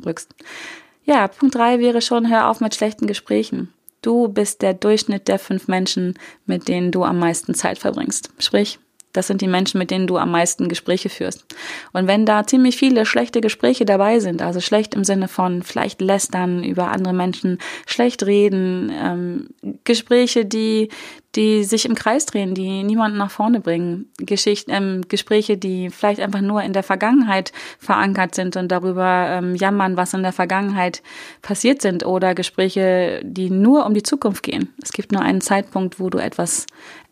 Ja, 1.04 1.28
Punkt 1.28 1.54
drei 1.54 1.80
wäre 1.80 2.00
schon, 2.00 2.30
hör 2.30 2.48
auf 2.48 2.60
mit 2.60 2.74
schlechten 2.74 3.06
Gesprächen. 3.06 3.72
Du 4.02 4.28
bist 4.28 4.62
der 4.62 4.74
Durchschnitt 4.74 5.28
der 5.28 5.38
fünf 5.38 5.66
Menschen, 5.66 6.18
mit 6.46 6.68
denen 6.68 6.92
du 6.92 7.04
am 7.04 7.18
meisten 7.18 7.54
Zeit 7.54 7.78
verbringst. 7.78 8.30
Sprich, 8.38 8.78
das 9.14 9.28
sind 9.28 9.40
die 9.40 9.48
Menschen, 9.48 9.78
mit 9.78 9.90
denen 9.90 10.06
du 10.06 10.18
am 10.18 10.30
meisten 10.30 10.68
Gespräche 10.68 11.08
führst. 11.08 11.46
Und 11.92 12.06
wenn 12.08 12.26
da 12.26 12.46
ziemlich 12.46 12.76
viele 12.76 13.06
schlechte 13.06 13.40
Gespräche 13.40 13.84
dabei 13.84 14.18
sind, 14.18 14.42
also 14.42 14.60
schlecht 14.60 14.94
im 14.94 15.04
Sinne 15.04 15.28
von 15.28 15.62
vielleicht 15.62 16.00
lästern 16.00 16.62
über 16.64 16.88
andere 16.90 17.14
Menschen, 17.14 17.58
schlecht 17.86 18.26
reden, 18.26 18.92
ähm, 18.92 19.48
Gespräche, 19.84 20.44
die, 20.44 20.88
die 21.36 21.62
sich 21.62 21.84
im 21.84 21.94
Kreis 21.94 22.26
drehen, 22.26 22.54
die 22.54 22.82
niemanden 22.82 23.16
nach 23.16 23.30
vorne 23.30 23.60
bringen, 23.60 24.10
Geschichten, 24.18 24.72
ähm, 24.72 25.02
Gespräche, 25.08 25.56
die 25.56 25.90
vielleicht 25.90 26.20
einfach 26.20 26.40
nur 26.40 26.62
in 26.62 26.72
der 26.72 26.82
Vergangenheit 26.82 27.52
verankert 27.78 28.34
sind 28.34 28.56
und 28.56 28.68
darüber 28.72 29.28
ähm, 29.30 29.54
jammern, 29.54 29.96
was 29.96 30.12
in 30.12 30.24
der 30.24 30.32
Vergangenheit 30.32 31.02
passiert 31.40 31.82
sind, 31.82 32.04
oder 32.04 32.34
Gespräche, 32.34 33.20
die 33.22 33.48
nur 33.48 33.86
um 33.86 33.94
die 33.94 34.02
Zukunft 34.02 34.42
gehen. 34.42 34.74
Es 34.82 34.92
gibt 34.92 35.12
nur 35.12 35.22
einen 35.22 35.40
Zeitpunkt, 35.40 36.00
wo 36.00 36.10
du 36.10 36.18
etwas 36.18 36.66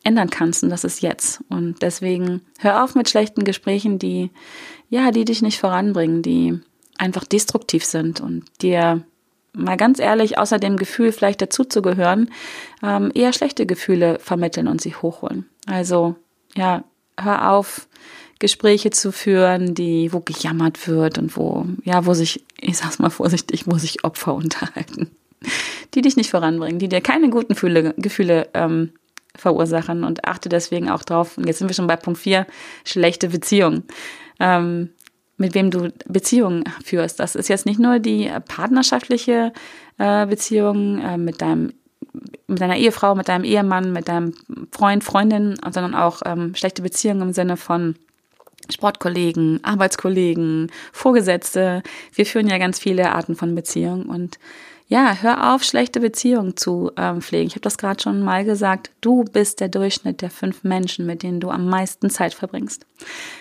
ändern 0.04 0.30
kannst 0.30 0.62
und 0.62 0.70
das 0.70 0.84
ist 0.84 1.02
jetzt. 1.02 1.42
Und 1.48 1.82
deswegen 1.82 2.42
hör 2.58 2.82
auf 2.82 2.94
mit 2.94 3.08
schlechten 3.08 3.44
Gesprächen, 3.44 3.98
die, 3.98 4.30
ja, 4.88 5.10
die 5.10 5.24
dich 5.24 5.42
nicht 5.42 5.60
voranbringen, 5.60 6.22
die 6.22 6.60
einfach 6.98 7.24
destruktiv 7.24 7.84
sind 7.84 8.20
und 8.20 8.44
dir 8.60 9.02
mal 9.52 9.76
ganz 9.76 9.98
ehrlich, 9.98 10.38
außer 10.38 10.58
dem 10.58 10.76
Gefühl 10.76 11.12
vielleicht 11.12 11.42
dazuzugehören, 11.42 12.30
ähm, 12.82 13.10
eher 13.14 13.32
schlechte 13.32 13.66
Gefühle 13.66 14.18
vermitteln 14.18 14.68
und 14.68 14.80
sie 14.80 14.94
hochholen. 14.94 15.46
Also, 15.66 16.16
ja, 16.56 16.84
hör 17.18 17.52
auf, 17.52 17.86
Gespräche 18.38 18.90
zu 18.90 19.12
führen, 19.12 19.74
die, 19.74 20.12
wo 20.12 20.18
gejammert 20.18 20.88
wird 20.88 21.16
und 21.16 21.36
wo, 21.36 21.64
ja, 21.84 22.06
wo 22.06 22.12
sich, 22.14 22.44
ich 22.60 22.76
sag's 22.76 22.98
mal 22.98 23.10
vorsichtig, 23.10 23.64
wo 23.66 23.78
sich 23.78 24.04
Opfer 24.04 24.34
unterhalten, 24.34 25.10
die 25.94 26.02
dich 26.02 26.16
nicht 26.16 26.30
voranbringen, 26.30 26.78
die 26.78 26.88
dir 26.88 27.00
keine 27.00 27.30
guten 27.30 27.54
Gefühle, 27.54 27.94
Gefühle 27.96 28.48
ähm, 28.54 28.92
verursachen 29.36 30.04
und 30.04 30.24
achte 30.24 30.48
deswegen 30.48 30.90
auch 30.90 31.02
drauf. 31.02 31.38
Und 31.38 31.46
jetzt 31.46 31.58
sind 31.58 31.68
wir 31.68 31.74
schon 31.74 31.86
bei 31.86 31.96
Punkt 31.96 32.20
4, 32.20 32.46
schlechte 32.84 33.28
Beziehungen. 33.28 33.84
Ähm, 34.40 34.90
mit 35.38 35.54
wem 35.54 35.70
du 35.70 35.92
Beziehungen 36.06 36.64
führst. 36.84 37.18
Das 37.18 37.34
ist 37.34 37.48
jetzt 37.48 37.66
nicht 37.66 37.80
nur 37.80 37.98
die 37.98 38.30
partnerschaftliche 38.46 39.52
äh, 39.98 40.26
Beziehung 40.26 40.98
äh, 41.00 41.18
mit 41.18 41.42
deinem 41.42 41.72
mit 42.46 42.60
deiner 42.60 42.76
Ehefrau, 42.76 43.14
mit 43.14 43.28
deinem 43.28 43.44
Ehemann, 43.44 43.92
mit 43.92 44.08
deinem 44.08 44.34
Freund, 44.70 45.02
Freundin, 45.02 45.54
sondern 45.64 45.94
auch 45.94 46.20
ähm, 46.26 46.54
schlechte 46.54 46.82
Beziehungen 46.82 47.22
im 47.22 47.32
Sinne 47.32 47.56
von 47.56 47.94
Sportkollegen, 48.70 49.60
Arbeitskollegen, 49.62 50.70
Vorgesetzte. 50.92 51.82
Wir 52.12 52.26
führen 52.26 52.48
ja 52.48 52.58
ganz 52.58 52.78
viele 52.78 53.12
Arten 53.12 53.34
von 53.34 53.54
Beziehungen 53.54 54.04
und 54.04 54.38
ja, 54.92 55.16
hör 55.22 55.54
auf, 55.54 55.64
schlechte 55.64 56.00
Beziehungen 56.00 56.54
zu 56.54 56.92
ähm, 56.98 57.22
pflegen. 57.22 57.46
Ich 57.46 57.54
habe 57.54 57.62
das 57.62 57.78
gerade 57.78 58.02
schon 58.02 58.20
mal 58.20 58.44
gesagt. 58.44 58.90
Du 59.00 59.24
bist 59.24 59.60
der 59.60 59.70
Durchschnitt 59.70 60.20
der 60.20 60.28
fünf 60.28 60.64
Menschen, 60.64 61.06
mit 61.06 61.22
denen 61.22 61.40
du 61.40 61.48
am 61.48 61.66
meisten 61.66 62.10
Zeit 62.10 62.34
verbringst. 62.34 62.84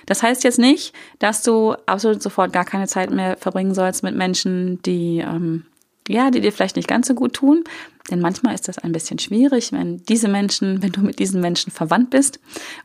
Das 0.06 0.24
heißt 0.24 0.46
jetzt 0.46 0.60
nicht, 0.60 0.94
dass 1.20 1.44
du 1.44 1.74
absolut 1.88 2.24
sofort 2.24 2.54
gar 2.54 2.64
keine 2.64 2.88
Zeit 2.88 3.12
mehr 3.12 3.36
verbringen 3.36 3.74
sollst 3.74 4.02
mit 4.02 4.16
Menschen, 4.16 4.82
die 4.84 5.18
ähm, 5.18 5.66
ja, 6.08 6.32
die 6.32 6.40
dir 6.40 6.54
vielleicht 6.54 6.78
nicht 6.78 6.88
ganz 6.88 7.10
so 7.10 7.16
gut 7.16 7.34
tun. 7.34 7.66
Denn 8.10 8.22
manchmal 8.22 8.56
ist 8.56 8.70
das 8.70 8.78
ein 8.78 8.94
bisschen 8.94 9.20
schwierig, 9.20 9.74
wenn 9.74 10.02
diese 10.06 10.30
Menschen, 10.30 10.82
wenn 10.82 10.94
du 10.94 11.02
mit 11.02 11.20
diesen 11.20 11.42
Menschen 11.42 11.70
verwandt 11.70 12.12
bist 12.12 12.40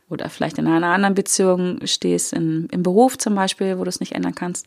oder 0.09 0.29
vielleicht 0.29 0.57
in 0.57 0.67
einer 0.67 0.87
anderen 0.87 1.15
Beziehung 1.15 1.79
stehst, 1.85 2.33
in, 2.33 2.67
im 2.71 2.83
Beruf 2.83 3.17
zum 3.17 3.33
Beispiel, 3.33 3.79
wo 3.79 3.85
du 3.85 3.89
es 3.89 4.01
nicht 4.01 4.11
ändern 4.11 4.35
kannst. 4.35 4.65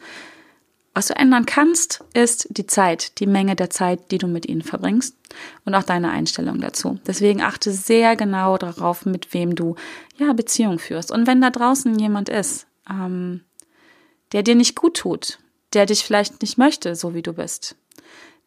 Was 0.92 1.06
du 1.06 1.16
ändern 1.16 1.46
kannst, 1.46 2.04
ist 2.14 2.48
die 2.50 2.66
Zeit, 2.66 3.20
die 3.20 3.26
Menge 3.26 3.54
der 3.54 3.70
Zeit, 3.70 4.10
die 4.10 4.18
du 4.18 4.26
mit 4.26 4.46
ihnen 4.46 4.62
verbringst 4.62 5.16
und 5.64 5.74
auch 5.74 5.84
deine 5.84 6.10
Einstellung 6.10 6.60
dazu. 6.60 6.98
Deswegen 7.06 7.42
achte 7.42 7.72
sehr 7.72 8.16
genau 8.16 8.58
darauf, 8.58 9.06
mit 9.06 9.32
wem 9.32 9.54
du 9.54 9.76
ja 10.18 10.32
Beziehung 10.32 10.80
führst. 10.80 11.12
Und 11.12 11.28
wenn 11.28 11.40
da 11.40 11.50
draußen 11.50 11.96
jemand 11.98 12.28
ist, 12.28 12.66
ähm, 12.88 13.42
der 14.32 14.42
dir 14.42 14.56
nicht 14.56 14.74
gut 14.74 14.96
tut, 14.96 15.38
der 15.74 15.86
dich 15.86 16.04
vielleicht 16.04 16.42
nicht 16.42 16.58
möchte, 16.58 16.96
so 16.96 17.14
wie 17.14 17.22
du 17.22 17.34
bist, 17.34 17.76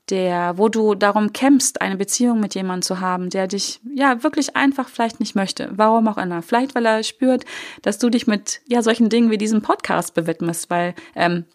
der, 0.10 0.58
wo 0.58 0.68
du 0.68 0.96
darum 0.96 1.32
kämpfst, 1.32 1.82
eine 1.82 1.96
Beziehung 1.96 2.42
mit 2.42 2.56
jemandem 2.56 2.82
zu 2.82 3.00
haben, 3.00 3.30
der 3.30 3.48
dich 3.48 3.80
ja 3.96 4.22
wirklich 4.22 4.56
einfach 4.58 4.90
vielleicht 4.90 5.22
nicht 5.22 5.34
möchte. 5.34 5.70
Warum 5.72 6.10
auch 6.10 6.18
immer. 6.18 6.42
Vielleicht, 6.42 6.76
weil 6.76 6.86
er 6.86 7.04
spürt, 7.04 7.46
dass 7.82 8.00
du 8.00 8.10
dich 8.10 8.28
mit 8.28 8.60
ja 8.68 8.82
solchen 8.82 9.08
Dingen 9.08 9.32
wie 9.32 9.38
diesem 9.38 9.62
Podcast 9.62 10.14
bewidmest, 10.14 10.70
weil 10.70 10.94
ähm, 11.16 11.46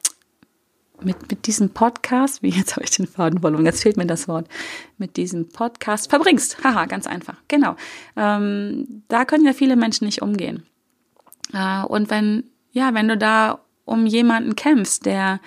mit, 1.02 1.30
mit 1.30 1.46
diesem 1.46 1.70
Podcast, 1.70 2.42
wie 2.42 2.50
jetzt 2.50 2.76
habe 2.76 2.84
ich 2.84 2.90
den 2.90 3.06
Faden 3.06 3.40
verloren, 3.40 3.64
jetzt 3.64 3.82
fehlt 3.82 3.96
mir 3.96 4.06
das 4.06 4.28
Wort, 4.28 4.48
mit 4.96 5.16
diesem 5.16 5.48
Podcast 5.48 6.10
verbringst. 6.10 6.62
Haha, 6.64 6.86
ganz 6.86 7.06
einfach. 7.06 7.36
Genau. 7.48 7.76
Ähm, 8.16 9.02
da 9.08 9.24
können 9.24 9.44
ja 9.44 9.52
viele 9.52 9.76
Menschen 9.76 10.04
nicht 10.04 10.22
umgehen. 10.22 10.64
Äh, 11.52 11.82
und 11.84 12.10
wenn, 12.10 12.44
ja, 12.72 12.94
wenn 12.94 13.08
du 13.08 13.16
da 13.16 13.60
um 13.84 14.06
jemanden 14.06 14.56
kämpfst, 14.56 15.06
der 15.06 15.40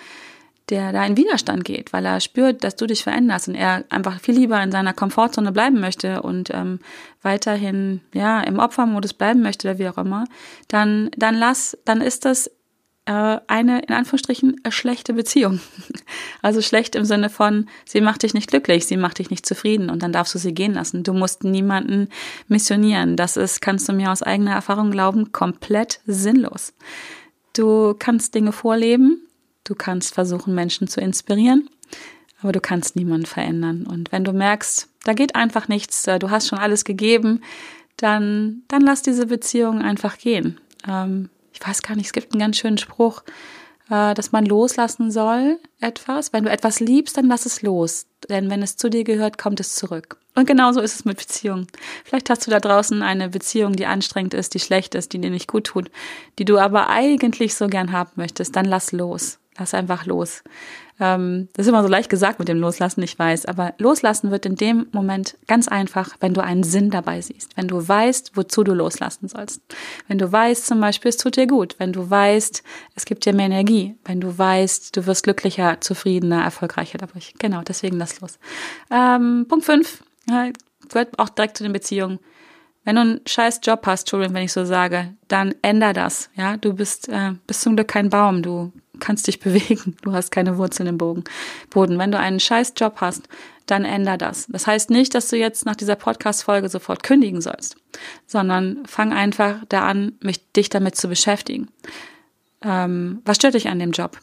der 0.68 0.92
da 0.92 1.04
in 1.04 1.16
Widerstand 1.16 1.64
geht, 1.64 1.92
weil 1.92 2.06
er 2.06 2.20
spürt, 2.20 2.64
dass 2.64 2.76
du 2.76 2.86
dich 2.86 3.02
veränderst 3.02 3.48
und 3.48 3.54
er 3.54 3.84
einfach 3.90 4.20
viel 4.20 4.36
lieber 4.36 4.62
in 4.62 4.70
seiner 4.70 4.94
Komfortzone 4.94 5.52
bleiben 5.52 5.80
möchte 5.80 6.22
und 6.22 6.50
ähm, 6.54 6.78
weiterhin 7.20 8.00
ja 8.14 8.40
im 8.40 8.58
Opfermodus 8.58 9.12
bleiben 9.12 9.42
möchte 9.42 9.68
oder 9.68 9.78
wie 9.78 9.88
auch 9.88 9.98
immer, 9.98 10.24
dann 10.68 11.10
dann 11.16 11.34
lass, 11.34 11.76
dann 11.84 12.00
ist 12.00 12.24
das 12.24 12.50
äh, 13.06 13.38
eine 13.46 13.80
in 13.82 13.94
Anführungsstrichen 13.94 14.60
eine 14.62 14.72
schlechte 14.72 15.14
Beziehung. 15.14 15.60
Also 16.42 16.60
schlecht 16.60 16.96
im 16.96 17.04
Sinne 17.04 17.30
von, 17.30 17.68
sie 17.84 18.00
macht 18.00 18.24
dich 18.24 18.34
nicht 18.34 18.50
glücklich, 18.50 18.84
sie 18.84 18.96
macht 18.96 19.20
dich 19.20 19.30
nicht 19.30 19.46
zufrieden 19.46 19.90
und 19.90 20.02
dann 20.02 20.12
darfst 20.12 20.34
du 20.34 20.40
sie 20.40 20.52
gehen 20.52 20.74
lassen. 20.74 21.04
Du 21.04 21.12
musst 21.12 21.44
niemanden 21.44 22.08
missionieren. 22.48 23.16
Das 23.16 23.36
ist, 23.36 23.60
kannst 23.62 23.88
du 23.88 23.92
mir 23.92 24.10
aus 24.10 24.24
eigener 24.24 24.52
Erfahrung 24.52 24.90
glauben, 24.90 25.30
komplett 25.30 26.00
sinnlos. 26.04 26.74
Du 27.52 27.94
kannst 27.96 28.34
Dinge 28.34 28.50
vorleben, 28.50 29.22
Du 29.64 29.74
kannst 29.74 30.14
versuchen, 30.14 30.54
Menschen 30.54 30.88
zu 30.88 31.00
inspirieren, 31.00 31.68
aber 32.40 32.52
du 32.52 32.60
kannst 32.60 32.96
niemanden 32.96 33.26
verändern. 33.26 33.86
Und 33.86 34.10
wenn 34.10 34.24
du 34.24 34.32
merkst, 34.32 34.88
da 35.04 35.12
geht 35.12 35.34
einfach 35.34 35.68
nichts, 35.68 36.06
äh, 36.06 36.18
du 36.18 36.30
hast 36.30 36.48
schon 36.48 36.58
alles 36.58 36.84
gegeben, 36.84 37.42
dann, 37.96 38.62
dann 38.68 38.82
lass 38.82 39.02
diese 39.02 39.26
Beziehung 39.26 39.80
einfach 39.80 40.18
gehen. 40.18 40.60
Ähm, 40.88 41.28
weiß 41.66 41.82
gar 41.82 41.96
nicht, 41.96 42.06
es 42.06 42.12
gibt 42.12 42.32
einen 42.32 42.40
ganz 42.40 42.58
schönen 42.58 42.78
Spruch, 42.78 43.22
äh, 43.90 44.14
dass 44.14 44.32
man 44.32 44.46
loslassen 44.46 45.10
soll, 45.10 45.58
etwas. 45.80 46.32
Wenn 46.32 46.44
du 46.44 46.50
etwas 46.50 46.80
liebst, 46.80 47.16
dann 47.16 47.28
lass 47.28 47.46
es 47.46 47.62
los. 47.62 48.06
Denn 48.28 48.50
wenn 48.50 48.62
es 48.62 48.76
zu 48.76 48.88
dir 48.88 49.04
gehört, 49.04 49.38
kommt 49.38 49.60
es 49.60 49.74
zurück. 49.74 50.16
Und 50.34 50.46
genauso 50.46 50.80
ist 50.80 50.94
es 50.94 51.04
mit 51.04 51.18
Beziehungen. 51.18 51.66
Vielleicht 52.04 52.30
hast 52.30 52.46
du 52.46 52.50
da 52.50 52.58
draußen 52.58 53.02
eine 53.02 53.28
Beziehung, 53.28 53.74
die 53.74 53.86
anstrengend 53.86 54.34
ist, 54.34 54.54
die 54.54 54.60
schlecht 54.60 54.94
ist, 54.94 55.12
die 55.12 55.20
dir 55.20 55.30
nicht 55.30 55.48
gut 55.48 55.64
tut, 55.64 55.90
die 56.38 56.44
du 56.44 56.58
aber 56.58 56.88
eigentlich 56.88 57.54
so 57.54 57.66
gern 57.66 57.92
haben 57.92 58.12
möchtest. 58.16 58.56
Dann 58.56 58.64
lass 58.64 58.92
los. 58.92 59.38
Lass 59.58 59.74
einfach 59.74 60.06
los. 60.06 60.42
Ähm, 61.02 61.48
das 61.54 61.66
ist 61.66 61.70
immer 61.70 61.82
so 61.82 61.88
leicht 61.88 62.08
gesagt 62.08 62.38
mit 62.38 62.46
dem 62.46 62.60
Loslassen, 62.60 63.02
ich 63.02 63.18
weiß, 63.18 63.46
aber 63.46 63.74
loslassen 63.78 64.30
wird 64.30 64.46
in 64.46 64.54
dem 64.54 64.86
Moment 64.92 65.36
ganz 65.48 65.66
einfach, 65.66 66.16
wenn 66.20 66.32
du 66.32 66.40
einen 66.40 66.62
Sinn 66.62 66.90
dabei 66.90 67.20
siehst, 67.20 67.56
wenn 67.56 67.66
du 67.66 67.86
weißt, 67.86 68.36
wozu 68.36 68.62
du 68.62 68.72
loslassen 68.72 69.26
sollst. 69.26 69.62
Wenn 70.06 70.18
du 70.18 70.30
weißt 70.30 70.64
zum 70.64 70.80
Beispiel, 70.80 71.08
es 71.08 71.16
tut 71.16 71.36
dir 71.36 71.48
gut, 71.48 71.74
wenn 71.78 71.92
du 71.92 72.08
weißt, 72.08 72.62
es 72.94 73.04
gibt 73.04 73.26
dir 73.26 73.34
mehr 73.34 73.46
Energie, 73.46 73.96
wenn 74.04 74.20
du 74.20 74.38
weißt, 74.38 74.96
du 74.96 75.06
wirst 75.06 75.24
glücklicher, 75.24 75.80
zufriedener, 75.80 76.44
erfolgreicher 76.44 76.98
dadurch. 76.98 77.34
Genau, 77.40 77.62
deswegen 77.62 77.98
lass 77.98 78.20
los. 78.20 78.38
Ähm, 78.88 79.46
Punkt 79.48 79.64
5 79.64 80.04
ja, 80.30 80.50
gehört 80.88 81.18
auch 81.18 81.30
direkt 81.30 81.56
zu 81.56 81.64
den 81.64 81.72
Beziehungen. 81.72 82.20
Wenn 82.84 82.94
du 82.94 83.00
einen 83.02 83.20
scheiß 83.26 83.60
Job 83.64 83.84
hast, 83.86 84.02
Entschuldigung, 84.02 84.36
wenn 84.36 84.44
ich 84.44 84.52
so 84.52 84.64
sage, 84.64 85.14
dann 85.26 85.52
änder 85.62 85.92
das. 85.92 86.30
Ja, 86.36 86.56
du 86.56 86.74
bist, 86.74 87.08
äh, 87.08 87.32
bist 87.48 87.62
zum 87.62 87.74
Glück 87.74 87.88
kein 87.88 88.08
Baum. 88.08 88.42
Du 88.42 88.72
kannst 89.02 89.26
dich 89.26 89.40
bewegen. 89.40 89.96
Du 90.02 90.12
hast 90.12 90.30
keine 90.30 90.56
Wurzeln 90.56 90.88
im 90.88 90.98
Boden. 90.98 91.24
Wenn 91.74 92.12
du 92.12 92.18
einen 92.18 92.40
scheiß 92.40 92.72
Job 92.76 92.96
hast, 93.00 93.28
dann 93.66 93.84
änder 93.84 94.16
das. 94.16 94.46
Das 94.48 94.66
heißt 94.66 94.90
nicht, 94.90 95.14
dass 95.14 95.28
du 95.28 95.36
jetzt 95.36 95.66
nach 95.66 95.76
dieser 95.76 95.96
Podcast-Folge 95.96 96.68
sofort 96.68 97.02
kündigen 97.02 97.40
sollst, 97.40 97.76
sondern 98.26 98.84
fang 98.86 99.12
einfach 99.12 99.56
da 99.68 99.82
an, 99.82 100.12
mich, 100.20 100.52
dich 100.52 100.68
damit 100.68 100.96
zu 100.96 101.08
beschäftigen. 101.08 101.68
Ähm, 102.62 103.20
was 103.24 103.36
stört 103.36 103.54
dich 103.54 103.68
an 103.68 103.78
dem 103.78 103.92
Job? 103.92 104.18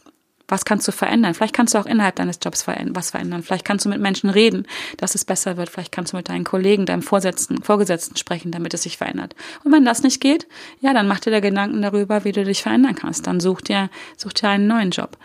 Was 0.50 0.64
kannst 0.64 0.86
du 0.88 0.92
verändern? 0.92 1.34
Vielleicht 1.34 1.54
kannst 1.54 1.74
du 1.74 1.78
auch 1.78 1.86
innerhalb 1.86 2.16
deines 2.16 2.38
Jobs 2.42 2.66
was 2.66 3.10
verändern. 3.10 3.42
Vielleicht 3.42 3.64
kannst 3.64 3.84
du 3.84 3.88
mit 3.88 4.00
Menschen 4.00 4.30
reden, 4.30 4.66
dass 4.96 5.14
es 5.14 5.24
besser 5.24 5.56
wird. 5.56 5.70
Vielleicht 5.70 5.92
kannst 5.92 6.12
du 6.12 6.16
mit 6.16 6.28
deinen 6.28 6.44
Kollegen, 6.44 6.86
deinem 6.86 7.02
Vorgesetzten, 7.02 7.62
Vorgesetzten 7.62 8.16
sprechen, 8.16 8.50
damit 8.50 8.74
es 8.74 8.82
sich 8.82 8.98
verändert. 8.98 9.36
Und 9.64 9.72
wenn 9.72 9.84
das 9.84 10.02
nicht 10.02 10.20
geht, 10.20 10.48
ja, 10.80 10.92
dann 10.92 11.06
mach 11.06 11.20
dir 11.20 11.30
da 11.30 11.40
Gedanken 11.40 11.80
darüber, 11.82 12.24
wie 12.24 12.32
du 12.32 12.44
dich 12.44 12.62
verändern 12.62 12.96
kannst. 12.96 13.26
Dann 13.26 13.38
such 13.38 13.60
dir, 13.60 13.90
such 14.16 14.32
dir 14.32 14.48
einen 14.48 14.66
neuen 14.66 14.90
Job. 14.90 15.16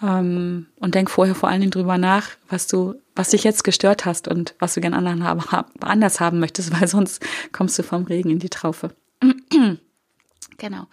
Ähm, 0.00 0.66
und 0.76 0.94
denk 0.94 1.10
vorher 1.10 1.34
vor 1.34 1.48
allen 1.48 1.60
Dingen 1.60 1.72
drüber 1.72 1.98
nach, 1.98 2.30
was 2.48 2.68
du, 2.68 2.94
was 3.16 3.30
dich 3.30 3.42
jetzt 3.42 3.64
gestört 3.64 4.04
hast 4.04 4.28
und 4.28 4.54
was 4.60 4.74
du 4.74 4.80
gern 4.80 4.94
anders 4.94 6.20
haben 6.20 6.38
möchtest, 6.38 6.72
weil 6.80 6.86
sonst 6.86 7.24
kommst 7.52 7.78
du 7.78 7.82
vom 7.82 8.04
Regen 8.04 8.30
in 8.30 8.38
die 8.38 8.48
Traufe. 8.48 8.94
genau. 10.56 10.86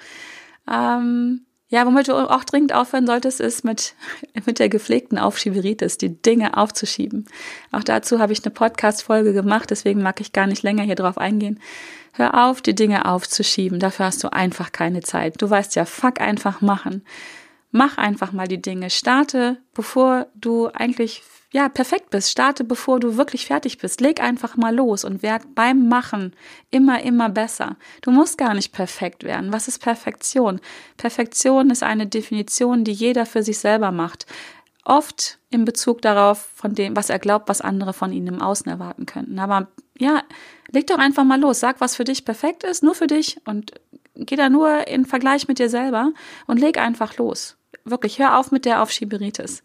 Ähm, 0.68 1.46
ja, 1.68 1.86
womit 1.86 2.08
du 2.08 2.14
auch 2.14 2.44
dringend 2.44 2.74
aufhören 2.74 3.08
solltest, 3.08 3.40
ist 3.40 3.64
mit, 3.64 3.96
mit 4.46 4.60
der 4.60 4.70
gepflegten 4.70 5.18
Aufschieberitis, 5.18 5.98
die 5.98 6.22
Dinge 6.22 6.58
aufzuschieben. 6.58 7.26
Auch 7.72 7.84
dazu 7.84 8.20
habe 8.20 8.34
ich 8.34 8.44
eine 8.44 8.54
Podcast-Folge 8.54 9.34
gemacht, 9.34 9.72
deswegen 9.72 10.02
mag 10.02 10.22
ich 10.22 10.34
gar 10.34 10.48
nicht 10.48 10.64
länger 10.64 10.84
hier 10.84 10.96
drauf 10.96 11.18
eingehen. 11.18 11.60
Hör 12.14 12.46
auf, 12.48 12.62
die 12.62 12.76
Dinge 12.76 13.06
aufzuschieben. 13.06 13.80
Dafür 13.80 14.06
hast 14.06 14.24
du 14.24 14.32
einfach 14.32 14.72
keine 14.72 15.02
Zeit. 15.02 15.42
Du 15.42 15.50
weißt 15.50 15.76
ja, 15.76 15.84
fuck 15.84 16.22
einfach 16.22 16.62
machen. 16.62 17.04
Mach 17.72 17.98
einfach 17.98 18.32
mal 18.32 18.48
die 18.48 18.62
Dinge. 18.62 18.90
Starte, 18.90 19.58
bevor 19.74 20.28
du 20.34 20.68
eigentlich 20.68 21.24
ja, 21.56 21.70
perfekt 21.70 22.10
bist. 22.10 22.32
Starte, 22.32 22.66
bevor 22.66 23.00
du 23.00 23.16
wirklich 23.16 23.46
fertig 23.46 23.78
bist. 23.78 24.02
Leg 24.02 24.20
einfach 24.20 24.58
mal 24.58 24.76
los 24.76 25.06
und 25.06 25.24
werd 25.24 25.56
beim 25.56 25.88
Machen 25.88 26.34
immer, 26.70 27.02
immer 27.02 27.30
besser. 27.30 27.78
Du 28.02 28.12
musst 28.12 28.38
gar 28.38 28.54
nicht 28.54 28.74
perfekt 28.74 29.24
werden. 29.24 29.54
Was 29.54 29.70
ist 29.70 29.80
Perfektion? 29.80 30.60
Perfektion 30.98 31.70
ist 31.70 31.82
eine 31.82 32.08
Definition, 32.08 32.84
die 32.84 32.92
jeder 32.92 33.26
für 33.26 33.42
sich 33.42 33.58
selber 33.58 33.94
macht. 33.94 34.26
Oft 34.84 35.40
in 35.50 35.64
Bezug 35.64 36.02
darauf, 36.02 36.40
von 36.56 36.76
dem, 36.76 36.94
was 36.98 37.10
er 37.10 37.20
glaubt, 37.20 37.48
was 37.48 37.62
andere 37.62 37.94
von 37.94 38.12
ihm 38.12 38.28
im 38.28 38.42
Außen 38.42 38.70
erwarten 38.70 39.06
könnten. 39.06 39.40
Aber 39.40 39.70
ja, 39.98 40.24
leg 40.74 40.88
doch 40.88 40.98
einfach 40.98 41.24
mal 41.24 41.40
los. 41.40 41.62
Sag, 41.62 41.80
was 41.80 41.96
für 41.96 42.04
dich 42.04 42.26
perfekt 42.26 42.66
ist, 42.66 42.84
nur 42.84 42.96
für 42.96 43.08
dich 43.08 43.38
und 43.46 43.72
geh 44.16 44.36
da 44.36 44.50
nur 44.50 44.90
in 44.90 45.06
Vergleich 45.06 45.48
mit 45.48 45.60
dir 45.60 45.70
selber 45.70 46.12
und 46.48 46.60
leg 46.60 46.78
einfach 46.78 47.16
los. 47.16 47.56
Wirklich, 47.86 48.20
hör 48.20 48.38
auf 48.38 48.52
mit 48.52 48.66
der 48.66 48.82
Aufschieberitis. 48.82 49.64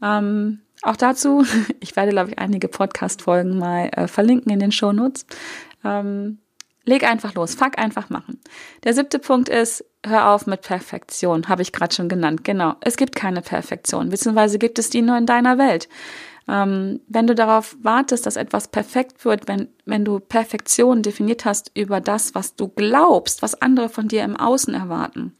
Ähm, 0.00 0.62
auch 0.82 0.96
dazu, 0.96 1.44
ich 1.80 1.96
werde, 1.96 2.12
glaube 2.12 2.30
ich, 2.30 2.38
einige 2.38 2.68
Podcast-Folgen 2.68 3.58
mal 3.58 3.90
äh, 3.92 4.08
verlinken 4.08 4.52
in 4.52 4.60
den 4.60 4.72
Shownotes. 4.72 5.26
Ähm, 5.84 6.38
leg 6.84 7.04
einfach 7.04 7.34
los, 7.34 7.54
fuck 7.54 7.78
einfach 7.78 8.10
machen. 8.10 8.40
Der 8.84 8.94
siebte 8.94 9.18
Punkt 9.18 9.48
ist, 9.48 9.84
hör 10.04 10.30
auf 10.30 10.46
mit 10.46 10.62
Perfektion, 10.62 11.48
habe 11.48 11.62
ich 11.62 11.72
gerade 11.72 11.94
schon 11.94 12.08
genannt. 12.08 12.44
Genau, 12.44 12.74
es 12.80 12.96
gibt 12.96 13.14
keine 13.14 13.42
Perfektion, 13.42 14.08
beziehungsweise 14.08 14.58
gibt 14.58 14.78
es 14.78 14.90
die 14.90 15.02
nur 15.02 15.18
in 15.18 15.26
deiner 15.26 15.58
Welt. 15.58 15.88
Ähm, 16.48 17.00
wenn 17.06 17.26
du 17.26 17.34
darauf 17.34 17.76
wartest, 17.82 18.24
dass 18.24 18.36
etwas 18.36 18.68
perfekt 18.68 19.24
wird, 19.26 19.48
wenn, 19.48 19.68
wenn 19.84 20.04
du 20.04 20.18
Perfektion 20.18 21.02
definiert 21.02 21.44
hast 21.44 21.70
über 21.74 22.00
das, 22.00 22.34
was 22.34 22.56
du 22.56 22.68
glaubst, 22.68 23.42
was 23.42 23.60
andere 23.60 23.90
von 23.90 24.08
dir 24.08 24.24
im 24.24 24.36
Außen 24.36 24.72
erwarten, 24.72 25.36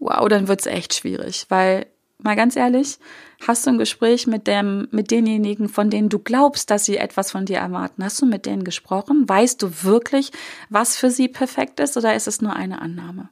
wow, 0.00 0.28
dann 0.28 0.48
wird's 0.48 0.66
echt 0.66 0.94
schwierig, 0.94 1.46
weil 1.50 1.86
mal 2.18 2.36
ganz 2.36 2.56
ehrlich, 2.56 2.98
hast 3.46 3.66
du 3.66 3.70
ein 3.70 3.78
Gespräch 3.78 4.26
mit 4.26 4.46
dem, 4.46 4.88
mit 4.90 5.10
denjenigen, 5.10 5.68
von 5.68 5.90
denen 5.90 6.08
du 6.08 6.18
glaubst, 6.18 6.70
dass 6.70 6.84
sie 6.84 6.96
etwas 6.96 7.30
von 7.30 7.46
dir 7.46 7.58
erwarten? 7.58 8.04
Hast 8.04 8.20
du 8.20 8.26
mit 8.26 8.46
denen 8.46 8.64
gesprochen? 8.64 9.28
Weißt 9.28 9.62
du 9.62 9.82
wirklich, 9.82 10.32
was 10.68 10.96
für 10.96 11.10
sie 11.10 11.28
perfekt 11.28 11.80
ist 11.80 11.96
oder 11.96 12.14
ist 12.14 12.26
es 12.26 12.40
nur 12.40 12.54
eine 12.54 12.80
Annahme? 12.80 13.28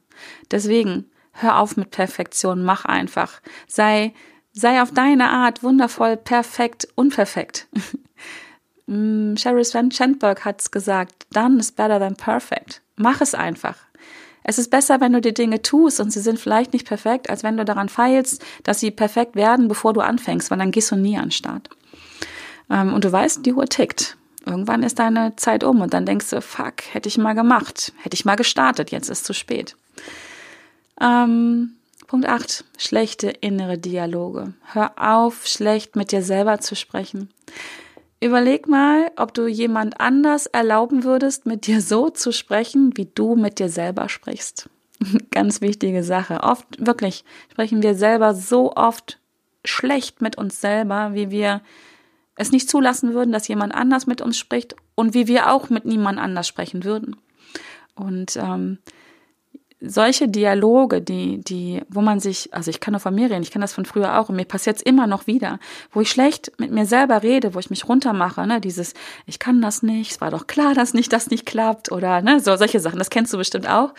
Deswegen, 0.51 1.09
hör 1.31 1.59
auf 1.59 1.77
mit 1.77 1.91
Perfektion, 1.91 2.63
mach 2.63 2.85
einfach. 2.85 3.41
Sei, 3.67 4.13
sei 4.53 4.81
auf 4.81 4.91
deine 4.91 5.29
Art 5.29 5.63
wundervoll, 5.63 6.17
perfekt, 6.17 6.87
unperfekt. 6.95 7.67
Mm, 8.87 9.35
Sheryl 9.35 9.63
Sandberg 9.63 10.45
hat's 10.45 10.69
gesagt, 10.69 11.25
done 11.31 11.57
is 11.59 11.71
better 11.71 11.97
than 11.99 12.15
perfect. 12.15 12.81
Mach 12.95 13.19
es 13.19 13.33
einfach. 13.33 13.77
Es 14.47 14.59
ist 14.59 14.69
besser, 14.69 15.01
wenn 15.01 15.11
du 15.11 15.21
die 15.21 15.33
Dinge 15.33 15.63
tust 15.63 15.99
und 15.99 16.11
sie 16.11 16.19
sind 16.19 16.39
vielleicht 16.39 16.71
nicht 16.71 16.87
perfekt, 16.87 17.31
als 17.31 17.41
wenn 17.41 17.57
du 17.57 17.65
daran 17.65 17.89
feilst, 17.89 18.45
dass 18.61 18.79
sie 18.79 18.91
perfekt 18.91 19.35
werden, 19.35 19.67
bevor 19.67 19.91
du 19.91 20.01
anfängst, 20.01 20.51
weil 20.51 20.59
dann 20.59 20.69
gehst 20.69 20.91
du 20.91 20.95
nie 20.95 21.17
an 21.17 21.25
den 21.25 21.31
Start. 21.31 21.67
Ähm, 22.69 22.93
und 22.93 23.03
du 23.03 23.11
weißt, 23.11 23.43
die 23.43 23.53
Uhr 23.53 23.65
tickt. 23.65 24.17
Irgendwann 24.45 24.83
ist 24.83 24.99
deine 24.99 25.35
Zeit 25.35 25.63
um 25.63 25.81
und 25.81 25.95
dann 25.95 26.05
denkst 26.05 26.29
du, 26.29 26.41
fuck, 26.41 26.75
hätte 26.91 27.09
ich 27.09 27.17
mal 27.17 27.33
gemacht, 27.33 27.91
hätte 28.03 28.13
ich 28.13 28.23
mal 28.23 28.35
gestartet, 28.35 28.91
jetzt 28.91 29.09
ist 29.09 29.25
zu 29.25 29.33
spät. 29.33 29.75
Ähm, 31.01 31.71
Punkt 32.05 32.27
8. 32.27 32.65
Schlechte 32.77 33.29
innere 33.29 33.79
Dialoge. 33.79 34.53
Hör 34.73 34.91
auf, 34.97 35.47
schlecht 35.47 35.95
mit 35.95 36.11
dir 36.11 36.21
selber 36.21 36.59
zu 36.59 36.75
sprechen. 36.75 37.31
Überleg 38.25 38.67
mal, 38.67 39.11
ob 39.17 39.35
du 39.35 39.45
jemand 39.45 40.01
anders 40.01 40.47
erlauben 40.47 41.03
würdest, 41.03 41.45
mit 41.45 41.67
dir 41.67 41.79
so 41.79 42.09
zu 42.09 42.31
sprechen, 42.31 42.97
wie 42.97 43.05
du 43.05 43.35
mit 43.35 43.59
dir 43.59 43.69
selber 43.69 44.09
sprichst. 44.09 44.67
Ganz 45.29 45.61
wichtige 45.61 46.03
Sache. 46.03 46.41
Oft, 46.41 46.65
wirklich, 46.83 47.23
sprechen 47.51 47.83
wir 47.83 47.93
selber 47.93 48.33
so 48.33 48.73
oft 48.73 49.19
schlecht 49.63 50.23
mit 50.23 50.39
uns 50.39 50.59
selber, 50.59 51.13
wie 51.13 51.29
wir 51.29 51.61
es 52.35 52.51
nicht 52.51 52.67
zulassen 52.67 53.13
würden, 53.13 53.31
dass 53.31 53.47
jemand 53.47 53.75
anders 53.75 54.07
mit 54.07 54.21
uns 54.21 54.39
spricht 54.39 54.75
und 54.95 55.13
wie 55.13 55.27
wir 55.27 55.51
auch 55.51 55.69
mit 55.69 55.85
niemand 55.85 56.17
anders 56.17 56.47
sprechen 56.47 56.83
würden. 56.83 57.17
Und 57.93 58.37
ähm, 58.37 58.79
solche 59.89 60.27
Dialoge, 60.27 61.01
die, 61.01 61.39
die, 61.41 61.81
wo 61.89 62.01
man 62.01 62.19
sich, 62.19 62.53
also 62.53 62.69
ich 62.69 62.79
kann 62.79 62.91
nur 62.91 62.99
von 62.99 63.15
mir 63.15 63.29
reden, 63.29 63.43
ich 63.43 63.51
kenne 63.51 63.63
das 63.63 63.73
von 63.73 63.85
früher 63.85 64.19
auch 64.19 64.29
und 64.29 64.35
mir 64.35 64.45
passiert 64.45 64.77
es 64.77 64.81
immer 64.81 65.07
noch 65.07 65.27
wieder, 65.27 65.59
wo 65.91 66.01
ich 66.01 66.09
schlecht 66.09 66.51
mit 66.59 66.71
mir 66.71 66.85
selber 66.85 67.23
rede, 67.23 67.53
wo 67.53 67.59
ich 67.59 67.69
mich 67.69 67.87
runtermache, 67.87 68.45
ne, 68.45 68.61
dieses, 68.61 68.93
ich 69.25 69.39
kann 69.39 69.61
das 69.61 69.83
nicht, 69.83 70.11
es 70.11 70.21
war 70.21 70.31
doch 70.31 70.47
klar, 70.47 70.73
dass 70.73 70.93
nicht 70.93 71.13
das 71.13 71.29
nicht 71.29 71.45
klappt 71.45 71.91
oder 71.91 72.21
ne, 72.21 72.39
so 72.39 72.55
solche 72.55 72.79
Sachen, 72.79 72.99
das 72.99 73.09
kennst 73.09 73.33
du 73.33 73.37
bestimmt 73.37 73.69
auch. 73.69 73.93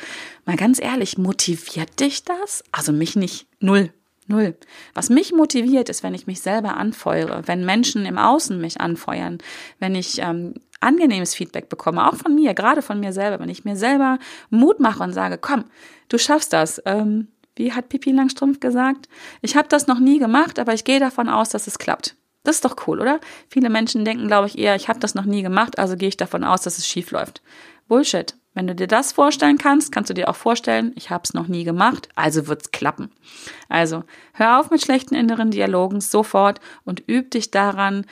Mal 0.44 0.56
ganz 0.56 0.80
ehrlich, 0.80 1.18
motiviert 1.18 2.00
dich 2.00 2.24
das? 2.24 2.64
Also 2.72 2.92
mich 2.92 3.16
nicht, 3.16 3.46
null. 3.60 3.90
Null. 4.28 4.56
Was 4.92 5.08
mich 5.08 5.32
motiviert, 5.32 5.88
ist, 5.88 6.02
wenn 6.02 6.14
ich 6.14 6.26
mich 6.26 6.40
selber 6.40 6.76
anfeuere, 6.76 7.42
wenn 7.46 7.64
Menschen 7.64 8.04
im 8.06 8.18
Außen 8.18 8.60
mich 8.60 8.80
anfeuern, 8.80 9.38
wenn 9.78 9.94
ich 9.94 10.18
ähm, 10.20 10.54
angenehmes 10.80 11.34
Feedback 11.34 11.68
bekomme, 11.68 12.06
auch 12.06 12.16
von 12.16 12.34
mir, 12.34 12.54
gerade 12.54 12.82
von 12.82 13.00
mir 13.00 13.12
selber, 13.12 13.40
wenn 13.40 13.48
ich 13.48 13.64
mir 13.64 13.76
selber 13.76 14.18
Mut 14.50 14.80
mache 14.80 15.02
und 15.02 15.12
sage, 15.12 15.38
komm, 15.38 15.64
du 16.08 16.18
schaffst 16.18 16.52
das. 16.52 16.82
Ähm, 16.84 17.28
wie 17.56 17.72
hat 17.72 17.88
Pipi 17.88 18.12
Langstrumpf 18.12 18.60
gesagt? 18.60 19.08
Ich 19.40 19.56
habe 19.56 19.68
das 19.68 19.86
noch 19.86 19.98
nie 19.98 20.18
gemacht, 20.18 20.58
aber 20.58 20.74
ich 20.74 20.84
gehe 20.84 21.00
davon 21.00 21.28
aus, 21.28 21.48
dass 21.48 21.66
es 21.66 21.78
klappt. 21.78 22.14
Das 22.44 22.56
ist 22.56 22.64
doch 22.64 22.76
cool, 22.86 23.00
oder? 23.00 23.18
Viele 23.48 23.70
Menschen 23.70 24.04
denken, 24.04 24.28
glaube 24.28 24.46
ich, 24.46 24.58
eher, 24.58 24.76
ich 24.76 24.88
habe 24.88 25.00
das 25.00 25.14
noch 25.14 25.24
nie 25.24 25.42
gemacht, 25.42 25.78
also 25.78 25.96
gehe 25.96 26.08
ich 26.08 26.16
davon 26.16 26.44
aus, 26.44 26.62
dass 26.62 26.78
es 26.78 26.86
schief 26.86 27.10
läuft. 27.10 27.42
Bullshit. 27.88 28.36
Wenn 28.54 28.66
du 28.66 28.74
dir 28.74 28.86
das 28.86 29.12
vorstellen 29.12 29.58
kannst, 29.58 29.92
kannst 29.92 30.08
du 30.08 30.14
dir 30.14 30.30
auch 30.30 30.36
vorstellen, 30.36 30.92
ich 30.94 31.10
habe 31.10 31.24
es 31.24 31.34
noch 31.34 31.46
nie 31.46 31.64
gemacht, 31.64 32.08
also 32.14 32.46
wird's 32.46 32.70
klappen. 32.70 33.12
Also 33.68 34.04
hör 34.32 34.60
auf 34.60 34.70
mit 34.70 34.80
schlechten 34.80 35.14
inneren 35.14 35.50
Dialogen 35.50 36.00
sofort 36.00 36.60
und 36.84 37.02
üb 37.06 37.30
dich 37.32 37.50
daran, 37.50 38.06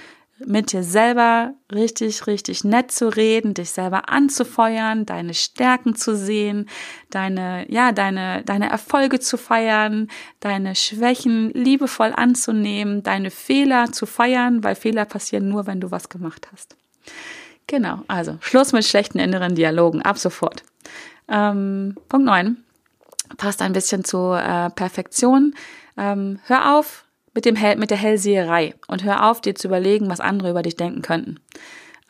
mit 0.46 0.72
dir 0.72 0.82
selber 0.82 1.54
richtig, 1.72 2.26
richtig 2.26 2.64
nett 2.64 2.90
zu 2.92 3.08
reden, 3.08 3.54
dich 3.54 3.70
selber 3.70 4.08
anzufeuern, 4.08 5.06
deine 5.06 5.34
Stärken 5.34 5.94
zu 5.94 6.16
sehen, 6.16 6.68
deine, 7.10 7.70
ja, 7.70 7.92
deine, 7.92 8.42
deine 8.44 8.70
Erfolge 8.70 9.20
zu 9.20 9.36
feiern, 9.36 10.08
deine 10.40 10.74
Schwächen 10.74 11.50
liebevoll 11.52 12.12
anzunehmen, 12.14 13.02
deine 13.02 13.30
Fehler 13.30 13.92
zu 13.92 14.06
feiern, 14.06 14.64
weil 14.64 14.74
Fehler 14.74 15.04
passieren 15.04 15.48
nur, 15.48 15.66
wenn 15.66 15.80
du 15.80 15.90
was 15.90 16.08
gemacht 16.08 16.48
hast. 16.52 16.76
Genau, 17.66 18.02
also 18.08 18.36
Schluss 18.40 18.72
mit 18.72 18.84
schlechten 18.84 19.18
inneren 19.18 19.54
Dialogen, 19.54 20.02
ab 20.02 20.18
sofort. 20.18 20.62
Ähm, 21.28 21.96
Punkt 22.08 22.26
9 22.26 22.58
passt 23.36 23.62
ein 23.62 23.72
bisschen 23.72 24.04
zur 24.04 24.38
äh, 24.40 24.70
Perfektion. 24.70 25.54
Ähm, 25.96 26.40
hör 26.46 26.76
auf, 26.76 27.03
mit, 27.34 27.44
dem 27.44 27.56
Hell, 27.56 27.76
mit 27.76 27.90
der 27.90 27.98
Hellseherei 27.98 28.74
und 28.88 29.04
hör 29.04 29.30
auf, 29.30 29.40
dir 29.40 29.54
zu 29.54 29.68
überlegen, 29.68 30.08
was 30.08 30.20
andere 30.20 30.50
über 30.50 30.62
dich 30.62 30.76
denken 30.76 31.02
könnten. 31.02 31.40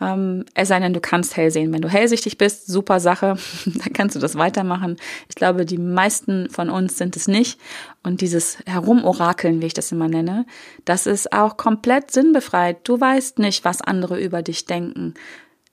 Ähm, 0.01 0.45
es 0.55 0.69
sei 0.69 0.81
denn, 0.81 0.93
du 0.93 1.01
kannst 1.01 1.37
hell 1.37 1.51
sehen. 1.51 1.73
Wenn 1.73 1.83
du 1.83 1.89
hellsichtig 1.89 2.37
bist, 2.37 2.67
super 2.67 3.01
Sache, 3.01 3.37
dann 3.67 3.93
kannst 3.93 4.17
du 4.17 4.21
das 4.21 4.37
weitermachen. 4.37 4.97
Ich 5.29 5.35
glaube, 5.35 5.65
die 5.65 5.79
meisten 5.79 6.51
von 6.51 6.69
uns 6.69 6.99
sind 6.99 7.17
es 7.17 7.29
nicht. 7.29 7.61
Und 8.03 8.21
dieses 8.21 8.59
Herumorakeln, 8.67 9.63
wie 9.63 9.67
ich 9.67 9.75
das 9.75 9.93
immer 9.93 10.09
nenne, 10.09 10.47
das 10.85 11.07
ist 11.07 11.33
auch 11.33 11.57
komplett 11.57 12.11
sinnbefreit. 12.11 12.79
Du 12.85 13.01
weißt 13.01 13.39
nicht, 13.39 13.65
was 13.65 13.81
andere 13.81 14.21
über 14.21 14.43
dich 14.43 14.67
denken. 14.67 15.15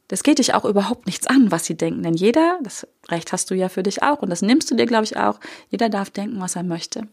Das 0.07 0.23
geht 0.23 0.39
dich 0.39 0.53
auch 0.53 0.65
überhaupt 0.65 1.05
nichts 1.05 1.25
an, 1.27 1.51
was 1.51 1.65
sie 1.65 1.75
denken. 1.75 2.03
Denn 2.03 2.13
jeder, 2.13 2.59
das 2.63 2.87
Recht 3.09 3.31
hast 3.31 3.49
du 3.49 3.55
ja 3.55 3.69
für 3.69 3.83
dich 3.83 4.03
auch 4.03 4.21
und 4.21 4.29
das 4.29 4.41
nimmst 4.41 4.69
du 4.69 4.75
dir, 4.75 4.85
glaube 4.85 5.05
ich, 5.05 5.17
auch, 5.17 5.39
jeder 5.69 5.89
darf 5.89 6.09
denken, 6.09 6.39
was 6.39 6.55
er 6.55 6.63
möchte. 6.63 7.07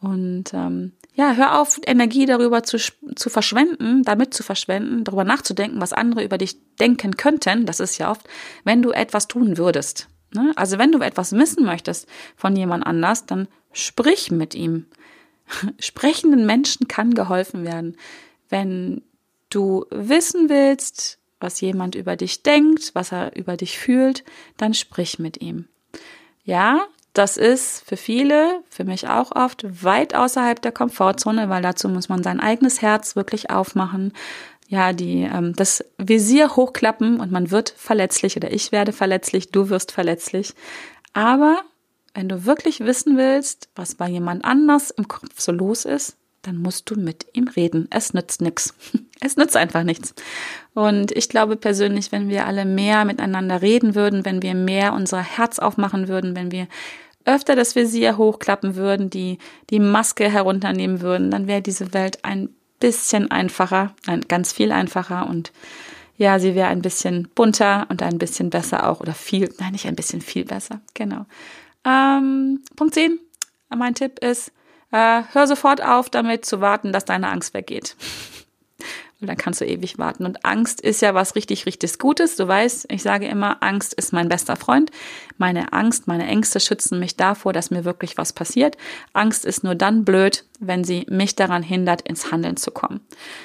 Und 0.00 0.54
ähm, 0.54 0.92
ja, 1.14 1.34
hör 1.34 1.60
auf, 1.60 1.78
Energie 1.86 2.24
darüber 2.24 2.62
zu, 2.62 2.78
zu 2.78 3.30
verschwenden, 3.30 4.02
damit 4.02 4.32
zu 4.32 4.42
verschwenden, 4.42 5.04
darüber 5.04 5.24
nachzudenken, 5.24 5.80
was 5.80 5.92
andere 5.92 6.24
über 6.24 6.38
dich 6.38 6.56
denken 6.76 7.16
könnten. 7.16 7.66
Das 7.66 7.80
ist 7.80 7.98
ja 7.98 8.10
oft, 8.10 8.26
wenn 8.64 8.82
du 8.82 8.90
etwas 8.90 9.28
tun 9.28 9.58
würdest. 9.58 10.08
Ne? 10.34 10.52
Also 10.56 10.78
wenn 10.78 10.92
du 10.92 11.00
etwas 11.00 11.32
wissen 11.32 11.64
möchtest 11.64 12.08
von 12.36 12.56
jemand 12.56 12.86
anders, 12.86 13.26
dann 13.26 13.48
sprich 13.72 14.30
mit 14.30 14.54
ihm. 14.54 14.86
Sprechenden 15.78 16.46
Menschen 16.46 16.88
kann 16.88 17.14
geholfen 17.14 17.64
werden. 17.64 17.96
Wenn 18.48 19.02
du 19.50 19.84
wissen 19.90 20.48
willst, 20.48 21.18
was 21.40 21.60
jemand 21.60 21.94
über 21.94 22.16
dich 22.16 22.42
denkt, 22.42 22.94
was 22.94 23.12
er 23.12 23.36
über 23.36 23.56
dich 23.56 23.78
fühlt, 23.78 24.24
dann 24.56 24.74
sprich 24.74 25.18
mit 25.18 25.40
ihm. 25.40 25.68
Ja, 26.44 26.86
das 27.12 27.36
ist 27.36 27.82
für 27.86 27.96
viele, 27.96 28.62
für 28.70 28.84
mich 28.84 29.08
auch 29.08 29.34
oft, 29.34 29.64
weit 29.84 30.14
außerhalb 30.14 30.60
der 30.62 30.72
Komfortzone, 30.72 31.48
weil 31.48 31.62
dazu 31.62 31.88
muss 31.88 32.08
man 32.08 32.22
sein 32.22 32.40
eigenes 32.40 32.82
Herz 32.82 33.16
wirklich 33.16 33.50
aufmachen. 33.50 34.12
Ja, 34.68 34.92
die, 34.92 35.22
ähm, 35.22 35.54
das 35.56 35.84
Visier 35.98 36.54
hochklappen 36.54 37.18
und 37.18 37.32
man 37.32 37.50
wird 37.50 37.74
verletzlich 37.76 38.36
oder 38.36 38.52
ich 38.52 38.70
werde 38.70 38.92
verletzlich, 38.92 39.50
du 39.50 39.68
wirst 39.68 39.90
verletzlich. 39.90 40.54
Aber 41.12 41.62
wenn 42.14 42.28
du 42.28 42.44
wirklich 42.44 42.80
wissen 42.80 43.16
willst, 43.16 43.68
was 43.74 43.96
bei 43.96 44.08
jemand 44.08 44.44
anders 44.44 44.90
im 44.90 45.08
Kopf 45.08 45.40
so 45.40 45.50
los 45.50 45.84
ist, 45.84 46.16
dann 46.42 46.56
musst 46.56 46.90
du 46.90 46.98
mit 46.98 47.26
ihm 47.32 47.48
reden. 47.48 47.86
Es 47.90 48.14
nützt 48.14 48.40
nichts. 48.40 48.74
Es 49.22 49.36
nützt 49.36 49.54
einfach 49.54 49.82
nichts. 49.82 50.14
Und 50.72 51.12
ich 51.12 51.28
glaube 51.28 51.56
persönlich, 51.56 52.10
wenn 52.10 52.30
wir 52.30 52.46
alle 52.46 52.64
mehr 52.64 53.04
miteinander 53.04 53.60
reden 53.60 53.94
würden, 53.94 54.24
wenn 54.24 54.40
wir 54.40 54.54
mehr 54.54 54.94
unser 54.94 55.20
Herz 55.20 55.58
aufmachen 55.58 56.08
würden, 56.08 56.34
wenn 56.34 56.50
wir 56.50 56.68
öfter 57.26 57.54
das 57.54 57.76
Visier 57.76 58.16
hochklappen 58.16 58.76
würden, 58.76 59.10
die, 59.10 59.36
die 59.68 59.78
Maske 59.78 60.30
herunternehmen 60.30 61.02
würden, 61.02 61.30
dann 61.30 61.46
wäre 61.46 61.60
diese 61.60 61.92
Welt 61.92 62.24
ein 62.24 62.48
bisschen 62.78 63.30
einfacher, 63.30 63.94
ein, 64.06 64.22
ganz 64.22 64.52
viel 64.52 64.72
einfacher 64.72 65.28
und 65.28 65.52
ja, 66.16 66.38
sie 66.38 66.54
wäre 66.54 66.68
ein 66.68 66.82
bisschen 66.82 67.28
bunter 67.34 67.86
und 67.88 68.02
ein 68.02 68.18
bisschen 68.18 68.50
besser 68.50 68.88
auch 68.88 69.00
oder 69.00 69.14
viel, 69.14 69.52
nein, 69.58 69.72
nicht 69.72 69.86
ein 69.86 69.96
bisschen 69.96 70.20
viel 70.20 70.44
besser, 70.44 70.80
genau. 70.94 71.26
Ähm, 71.84 72.62
Punkt 72.76 72.94
10, 72.94 73.18
mein 73.74 73.94
Tipp 73.94 74.18
ist, 74.20 74.52
äh, 74.92 75.22
hör 75.32 75.46
sofort 75.46 75.82
auf 75.82 76.10
damit 76.10 76.44
zu 76.44 76.60
warten, 76.60 76.92
dass 76.92 77.04
deine 77.04 77.28
Angst 77.28 77.54
weggeht. 77.54 77.96
Und 79.20 79.26
dann 79.26 79.36
kannst 79.36 79.60
du 79.60 79.66
ewig 79.66 79.98
warten. 79.98 80.24
Und 80.24 80.46
Angst 80.46 80.80
ist 80.80 81.02
ja 81.02 81.12
was 81.14 81.34
richtig, 81.34 81.66
richtig 81.66 81.98
Gutes. 81.98 82.36
Du 82.36 82.48
weißt, 82.48 82.86
ich 82.90 83.02
sage 83.02 83.26
immer, 83.28 83.62
Angst 83.62 83.92
ist 83.92 84.14
mein 84.14 84.30
bester 84.30 84.56
Freund. 84.56 84.90
Meine 85.36 85.74
Angst, 85.74 86.06
meine 86.06 86.26
Ängste 86.26 86.58
schützen 86.58 86.98
mich 86.98 87.16
davor, 87.16 87.52
dass 87.52 87.70
mir 87.70 87.84
wirklich 87.84 88.16
was 88.16 88.32
passiert. 88.32 88.78
Angst 89.12 89.44
ist 89.44 89.62
nur 89.62 89.74
dann 89.74 90.06
blöd, 90.06 90.44
wenn 90.58 90.84
sie 90.84 91.04
mich 91.10 91.36
daran 91.36 91.62
hindert, 91.62 92.00
ins 92.02 92.32
Handeln 92.32 92.56
zu 92.56 92.70
kommen. 92.70 93.00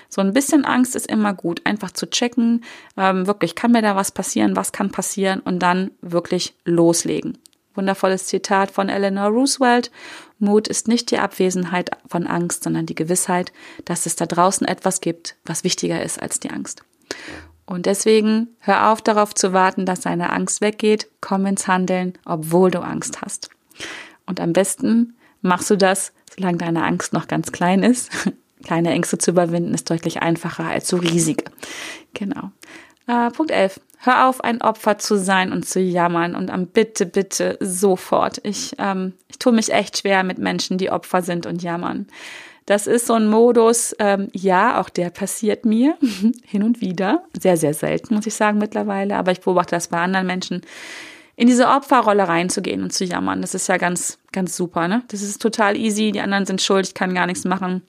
So 0.08 0.21
ein 0.21 0.31
bisschen 0.31 0.63
Angst 0.63 0.95
ist 0.95 1.08
immer 1.08 1.34
gut, 1.34 1.62
einfach 1.65 1.91
zu 1.91 2.10
checken, 2.10 2.63
ähm, 2.95 3.27
wirklich, 3.27 3.55
kann 3.55 3.73
mir 3.73 3.81
da 3.81 3.97
was 3.97 4.12
passieren, 4.12 4.55
was 4.55 4.71
kann 4.71 4.91
passieren 4.91 5.41
und 5.41 5.60
dann 5.60 5.91
wirklich 6.01 6.53
loslegen. 6.63 7.38
Wundervolles 7.75 8.27
Zitat 8.27 8.71
von 8.71 8.89
Eleanor 8.89 9.29
Roosevelt. 9.29 9.91
Mut 10.39 10.67
ist 10.67 10.88
nicht 10.88 11.11
die 11.11 11.19
Abwesenheit 11.19 11.91
von 12.07 12.27
Angst, 12.27 12.63
sondern 12.63 12.85
die 12.85 12.95
Gewissheit, 12.95 13.51
dass 13.85 14.05
es 14.05 14.15
da 14.15 14.25
draußen 14.25 14.67
etwas 14.67 15.01
gibt, 15.01 15.35
was 15.45 15.63
wichtiger 15.63 16.01
ist 16.01 16.21
als 16.21 16.39
die 16.39 16.49
Angst. 16.49 16.83
Und 17.65 17.85
deswegen 17.85 18.49
hör 18.59 18.91
auf 18.91 19.01
darauf 19.01 19.33
zu 19.33 19.53
warten, 19.53 19.85
dass 19.85 20.01
deine 20.01 20.31
Angst 20.31 20.61
weggeht, 20.61 21.09
komm 21.21 21.45
ins 21.45 21.67
Handeln, 21.67 22.13
obwohl 22.25 22.69
du 22.71 22.79
Angst 22.79 23.21
hast. 23.21 23.49
Und 24.25 24.39
am 24.39 24.53
besten 24.53 25.15
Machst 25.45 25.69
du 25.69 25.77
das, 25.77 26.11
solange 26.35 26.57
deine 26.57 26.83
Angst 26.83 27.13
noch 27.13 27.27
ganz 27.27 27.51
klein 27.51 27.83
ist? 27.83 28.09
Kleine 28.63 28.89
Ängste 28.89 29.19
zu 29.19 29.29
überwinden 29.29 29.75
ist 29.75 29.88
deutlich 29.91 30.23
einfacher 30.23 30.63
als 30.63 30.88
so 30.88 30.97
riesige. 30.97 31.43
Genau. 32.15 32.49
Äh, 33.05 33.29
Punkt 33.29 33.51
11. 33.51 33.79
Hör 33.97 34.27
auf, 34.27 34.43
ein 34.43 34.62
Opfer 34.62 34.97
zu 34.97 35.17
sein 35.17 35.51
und 35.51 35.65
zu 35.65 35.79
jammern 35.79 36.36
und 36.36 36.51
am 36.51 36.67
bitte, 36.67 37.05
bitte 37.05 37.58
sofort. 37.60 38.39
Ich, 38.43 38.75
ähm, 38.77 39.13
ich 39.29 39.39
tue 39.39 39.53
mich 39.53 39.71
echt 39.71 39.99
schwer 39.99 40.23
mit 40.23 40.38
Menschen, 40.38 40.77
die 40.77 40.91
Opfer 40.91 41.21
sind 41.21 41.45
und 41.45 41.63
jammern. 41.63 42.08
Das 42.65 42.88
ist 42.88 43.05
so 43.05 43.13
ein 43.13 43.27
Modus, 43.27 43.95
ähm, 43.99 44.29
ja, 44.34 44.81
auch 44.81 44.89
der 44.89 45.12
passiert 45.12 45.65
mir 45.65 45.97
hin 46.45 46.63
und 46.63 46.81
wieder. 46.81 47.23
Sehr, 47.39 47.58
sehr 47.58 47.73
selten, 47.73 48.15
muss 48.15 48.25
ich 48.25 48.34
sagen, 48.34 48.58
mittlerweile. 48.58 49.15
Aber 49.17 49.31
ich 49.31 49.41
beobachte 49.41 49.75
das 49.75 49.89
bei 49.89 49.99
anderen 49.99 50.25
Menschen, 50.25 50.62
in 51.36 51.47
diese 51.47 51.67
Opferrolle 51.67 52.27
reinzugehen 52.27 52.81
und 52.81 52.93
zu 52.93 53.03
jammern. 53.03 53.41
Das 53.41 53.53
ist 53.53 53.67
ja 53.67 53.77
ganz, 53.77 54.19
ganz 54.31 54.55
super, 54.55 54.88
ne? 54.88 55.03
Das 55.10 55.21
ist 55.21 55.41
total 55.41 55.75
easy. 55.75 56.12
Die 56.12 56.21
anderen 56.21 56.45
sind 56.45 56.62
schuld, 56.62 56.88
ich 56.88 56.93
kann 56.93 57.13
gar 57.13 57.27
nichts 57.27 57.43
machen. 57.43 57.84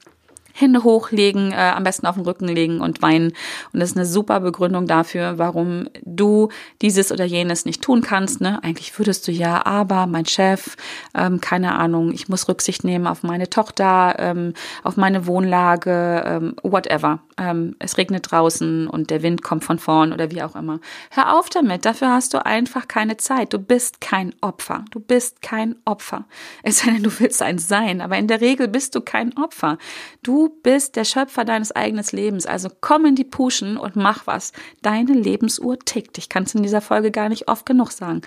Hände 0.57 0.85
hochlegen, 0.85 1.53
äh, 1.53 1.73
am 1.75 1.85
besten 1.85 2.07
auf 2.07 2.14
den 2.14 2.25
Rücken 2.25 2.49
legen 2.49 2.81
und 2.81 3.03
weinen. 3.03 3.33
Und 3.73 3.81
das 3.81 3.90
ist 3.90 3.97
eine 3.97 4.07
super 4.07 4.40
Begründung 4.40 4.87
dafür, 4.87 5.38
warum 5.38 5.88
du 6.05 6.49
dieses 6.81 7.12
oder 7.12 7.25
jenes 7.25 7.66
nicht 7.66 7.83
tun 7.83 8.01
kannst. 8.01 8.40
Ne? 8.40 8.62
Eigentlich 8.62 8.99
würdest 8.99 9.29
du 9.29 9.33
ja, 9.33 9.66
aber 9.66 10.07
mein 10.07 10.25
Chef, 10.25 10.77
ähm, 11.14 11.40
keine 11.40 11.75
Ahnung, 11.75 12.11
ich 12.12 12.29
muss 12.29 12.49
Rücksicht 12.49 12.85
nehmen 12.85 13.07
auf 13.07 13.23
meine 13.23 13.51
Tochter, 13.51 14.16
ähm, 14.19 14.55
auf 14.83 14.97
meine 14.97 15.27
Wohnlage, 15.27 16.25
ähm, 16.27 16.57
whatever. 16.62 17.21
Ähm, 17.38 17.77
es 17.79 17.99
regnet 17.99 18.31
draußen 18.31 18.88
und 18.88 19.11
der 19.11 19.23
Wind 19.23 19.42
kommt 19.42 19.64
von 19.64 19.79
vorn 19.79 20.14
oder 20.14 20.31
wie 20.31 20.42
auch 20.42 20.57
immer. 20.57 20.81
Hör 21.11 21.38
auf 21.38 21.51
damit, 21.51 21.85
dafür 21.85 22.09
hast 22.09 22.33
du 22.33 22.45
einfach 22.45 22.88
keine 22.88 23.19
Zeit. 23.19 23.53
Du 23.53 23.59
bist 23.59 24.01
kein 24.01 24.35
Opfer. 24.40 24.87
Du 24.90 25.01
bist 25.01 25.42
kein 25.42 25.77
Opfer. 25.85 26.25
Es 26.62 26.79
sei 26.79 26.92
denn, 26.92 27.03
du 27.03 27.11
willst 27.19 27.42
eins 27.42 27.69
sein, 27.69 28.01
aber 28.01 28.16
in 28.16 28.27
der 28.27 28.40
Regel 28.40 28.69
bist 28.69 28.95
du 28.95 29.03
kein 29.03 29.37
Opfer. 29.37 29.77
Du 30.23 30.45
Du 30.46 30.52
bist 30.62 30.94
der 30.94 31.02
Schöpfer 31.02 31.44
deines 31.44 31.74
eigenen 31.74 32.04
Lebens. 32.12 32.46
Also 32.46 32.68
komm 32.80 33.04
in 33.04 33.16
die 33.16 33.24
Puschen 33.24 33.76
und 33.76 33.96
mach 33.96 34.28
was. 34.28 34.52
Deine 34.80 35.12
Lebensuhr 35.12 35.76
tickt. 35.76 36.18
Ich 36.18 36.28
kann 36.28 36.44
es 36.44 36.54
in 36.54 36.62
dieser 36.62 36.80
Folge 36.80 37.11
gar 37.11 37.28
nicht 37.28 37.48
oft 37.48 37.66
genug 37.66 37.90
sagen. 37.90 38.22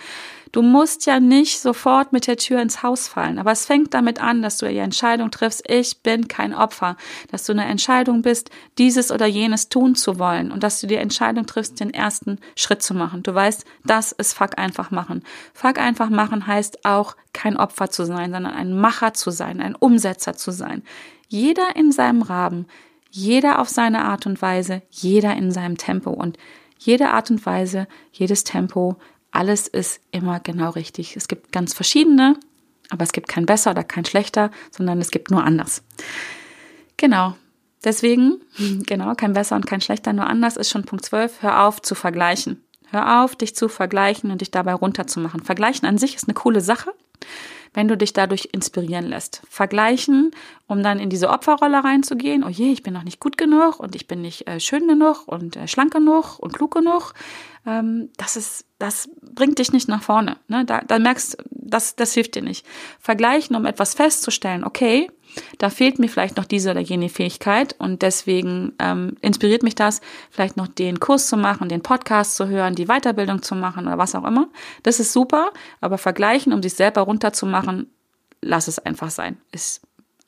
Du 0.51 0.61
musst 0.61 1.05
ja 1.05 1.21
nicht 1.21 1.61
sofort 1.61 2.11
mit 2.11 2.27
der 2.27 2.35
Tür 2.35 2.61
ins 2.61 2.83
Haus 2.83 3.07
fallen, 3.07 3.39
aber 3.39 3.51
es 3.51 3.65
fängt 3.65 3.93
damit 3.93 4.19
an, 4.19 4.41
dass 4.41 4.57
du 4.57 4.67
die 4.67 4.79
Entscheidung 4.79 5.31
triffst, 5.31 5.63
ich 5.69 6.01
bin 6.01 6.27
kein 6.27 6.55
Opfer, 6.55 6.97
dass 7.31 7.45
du 7.45 7.51
eine 7.51 7.65
Entscheidung 7.65 8.23
bist, 8.23 8.49
dieses 8.79 9.11
oder 9.11 9.27
jenes 9.27 9.69
tun 9.69 9.93
zu 9.93 10.17
wollen 10.17 10.51
und 10.51 10.63
dass 10.63 10.81
du 10.81 10.87
die 10.87 10.95
Entscheidung 10.95 11.45
triffst, 11.45 11.79
den 11.79 11.93
ersten 11.93 12.39
Schritt 12.55 12.81
zu 12.81 12.95
machen. 12.95 13.21
Du 13.21 13.33
weißt, 13.33 13.63
das 13.85 14.11
ist 14.11 14.33
Fuck 14.33 14.57
einfach 14.57 14.89
machen. 14.89 15.23
Fuck 15.53 15.77
einfach 15.77 16.09
machen 16.09 16.47
heißt 16.47 16.83
auch 16.83 17.15
kein 17.31 17.55
Opfer 17.55 17.91
zu 17.91 18.05
sein, 18.05 18.31
sondern 18.31 18.53
ein 18.53 18.75
Macher 18.75 19.13
zu 19.13 19.29
sein, 19.29 19.61
ein 19.61 19.75
Umsetzer 19.75 20.33
zu 20.35 20.49
sein. 20.49 20.81
Jeder 21.29 21.75
in 21.75 21.91
seinem 21.91 22.23
Rahmen, 22.23 22.65
jeder 23.11 23.59
auf 23.59 23.69
seine 23.69 24.03
Art 24.03 24.25
und 24.25 24.41
Weise, 24.41 24.81
jeder 24.89 25.35
in 25.35 25.51
seinem 25.51 25.77
Tempo 25.77 26.09
und 26.09 26.37
jede 26.79 27.11
Art 27.11 27.29
und 27.29 27.45
Weise, 27.45 27.87
jedes 28.11 28.43
Tempo, 28.43 28.97
alles 29.31 29.67
ist 29.67 30.01
immer 30.11 30.39
genau 30.39 30.71
richtig. 30.71 31.15
Es 31.15 31.27
gibt 31.27 31.51
ganz 31.51 31.73
verschiedene, 31.73 32.35
aber 32.89 33.03
es 33.03 33.11
gibt 33.11 33.27
kein 33.27 33.45
besser 33.45 33.71
oder 33.71 33.83
kein 33.83 34.05
schlechter, 34.05 34.49
sondern 34.71 34.99
es 34.99 35.11
gibt 35.11 35.29
nur 35.29 35.43
anders. 35.43 35.83
Genau. 36.97 37.35
Deswegen, 37.83 38.41
genau, 38.87 39.13
kein 39.13 39.33
besser 39.33 39.55
und 39.55 39.67
kein 39.67 39.81
schlechter, 39.81 40.13
nur 40.13 40.25
anders 40.25 40.57
ist 40.57 40.71
schon 40.71 40.83
Punkt 40.83 41.05
12. 41.05 41.43
Hör 41.43 41.65
auf 41.65 41.81
zu 41.81 41.93
vergleichen. 41.93 42.63
Hör 42.89 43.23
auf, 43.23 43.35
dich 43.35 43.55
zu 43.55 43.69
vergleichen 43.69 44.31
und 44.31 44.41
dich 44.41 44.49
dabei 44.49 44.73
runterzumachen. 44.73 45.43
Vergleichen 45.43 45.87
an 45.87 45.99
sich 45.99 46.15
ist 46.15 46.27
eine 46.27 46.33
coole 46.33 46.61
Sache 46.61 46.91
wenn 47.73 47.87
du 47.87 47.97
dich 47.97 48.13
dadurch 48.13 48.49
inspirieren 48.51 49.05
lässt. 49.05 49.41
Vergleichen, 49.49 50.31
um 50.67 50.83
dann 50.83 50.99
in 50.99 51.09
diese 51.09 51.29
Opferrolle 51.29 51.83
reinzugehen. 51.83 52.43
Oh 52.43 52.49
je, 52.49 52.71
ich 52.71 52.83
bin 52.83 52.93
noch 52.93 53.03
nicht 53.03 53.19
gut 53.19 53.37
genug 53.37 53.79
und 53.79 53.95
ich 53.95 54.07
bin 54.07 54.21
nicht 54.21 54.47
äh, 54.47 54.59
schön 54.59 54.87
genug 54.87 55.27
und 55.27 55.55
äh, 55.55 55.67
schlank 55.67 55.93
genug 55.93 56.39
und 56.39 56.53
klug 56.53 56.73
genug. 56.73 57.13
Ähm, 57.65 58.09
das 58.17 58.35
ist, 58.35 58.65
das 58.79 59.09
bringt 59.21 59.59
dich 59.59 59.71
nicht 59.71 59.87
nach 59.87 60.01
vorne. 60.01 60.37
Ne? 60.47 60.65
Da, 60.65 60.81
da 60.81 60.99
merkst, 60.99 61.37
das, 61.69 61.95
das 61.95 62.13
hilft 62.13 62.35
dir 62.35 62.41
nicht. 62.41 62.65
Vergleichen, 62.99 63.55
um 63.55 63.65
etwas 63.65 63.93
festzustellen. 63.93 64.63
Okay, 64.63 65.09
da 65.57 65.69
fehlt 65.69 65.99
mir 65.99 66.09
vielleicht 66.09 66.37
noch 66.37 66.45
diese 66.45 66.71
oder 66.71 66.79
jene 66.79 67.09
Fähigkeit 67.09 67.75
und 67.77 68.01
deswegen 68.01 68.73
ähm, 68.79 69.15
inspiriert 69.21 69.63
mich 69.63 69.75
das, 69.75 70.01
vielleicht 70.31 70.57
noch 70.57 70.67
den 70.67 70.99
Kurs 70.99 71.27
zu 71.27 71.37
machen, 71.37 71.69
den 71.69 71.83
Podcast 71.83 72.35
zu 72.35 72.47
hören, 72.47 72.75
die 72.75 72.87
Weiterbildung 72.87 73.41
zu 73.41 73.55
machen 73.55 73.87
oder 73.87 73.97
was 73.97 74.15
auch 74.15 74.25
immer. 74.25 74.47
Das 74.83 74.99
ist 74.99 75.13
super, 75.13 75.51
aber 75.81 75.97
vergleichen, 75.97 76.53
um 76.53 76.63
sich 76.63 76.73
selber 76.73 77.01
runterzumachen, 77.01 77.91
lass 78.41 78.67
es 78.67 78.79
einfach 78.79 79.11
sein. 79.11 79.37
Ist 79.51 79.81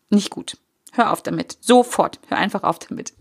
nicht 0.09 0.29
gut. 0.29 0.57
Hör 0.93 1.11
auf 1.11 1.23
damit. 1.23 1.57
Sofort. 1.61 2.19
Hör 2.27 2.37
einfach 2.37 2.63
auf 2.63 2.79
damit. 2.79 3.13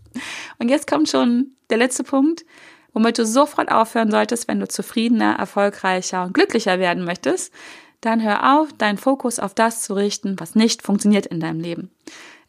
Und 0.59 0.69
jetzt 0.69 0.87
kommt 0.87 1.09
schon 1.09 1.51
der 1.69 1.77
letzte 1.77 2.03
Punkt, 2.03 2.45
womit 2.93 3.17
du 3.17 3.25
sofort 3.25 3.71
aufhören 3.71 4.11
solltest, 4.11 4.49
wenn 4.49 4.59
du 4.59 4.67
zufriedener, 4.67 5.37
erfolgreicher 5.39 6.25
und 6.25 6.33
glücklicher 6.33 6.79
werden 6.79 7.05
möchtest 7.05 7.53
dann 8.01 8.21
hör 8.21 8.59
auf, 8.59 8.73
deinen 8.73 8.97
Fokus 8.97 9.39
auf 9.39 9.53
das 9.53 9.83
zu 9.83 9.93
richten, 9.93 10.39
was 10.39 10.55
nicht 10.55 10.81
funktioniert 10.81 11.27
in 11.27 11.39
deinem 11.39 11.59
Leben. 11.59 11.91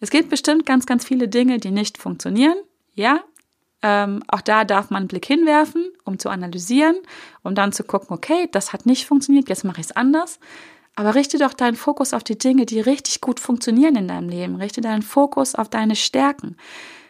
Es 0.00 0.10
gibt 0.10 0.30
bestimmt 0.30 0.66
ganz, 0.66 0.86
ganz 0.86 1.04
viele 1.04 1.28
Dinge, 1.28 1.58
die 1.58 1.70
nicht 1.70 1.98
funktionieren. 1.98 2.56
Ja, 2.94 3.20
ähm, 3.82 4.22
auch 4.28 4.40
da 4.40 4.64
darf 4.64 4.90
man 4.90 5.02
einen 5.02 5.08
Blick 5.08 5.26
hinwerfen, 5.26 5.88
um 6.04 6.18
zu 6.18 6.28
analysieren, 6.28 6.96
um 7.42 7.54
dann 7.54 7.72
zu 7.72 7.84
gucken, 7.84 8.16
okay, 8.16 8.48
das 8.52 8.72
hat 8.72 8.86
nicht 8.86 9.06
funktioniert, 9.06 9.48
jetzt 9.48 9.64
mache 9.64 9.80
ich 9.80 9.86
es 9.86 9.96
anders. 9.96 10.38
Aber 10.94 11.14
richte 11.14 11.38
doch 11.38 11.54
deinen 11.54 11.76
Fokus 11.76 12.12
auf 12.12 12.22
die 12.22 12.38
Dinge, 12.38 12.66
die 12.66 12.80
richtig 12.80 13.20
gut 13.20 13.40
funktionieren 13.40 13.96
in 13.96 14.08
deinem 14.08 14.28
Leben. 14.28 14.56
Richte 14.56 14.82
deinen 14.82 15.02
Fokus 15.02 15.54
auf 15.54 15.68
deine 15.68 15.96
Stärken. 15.96 16.56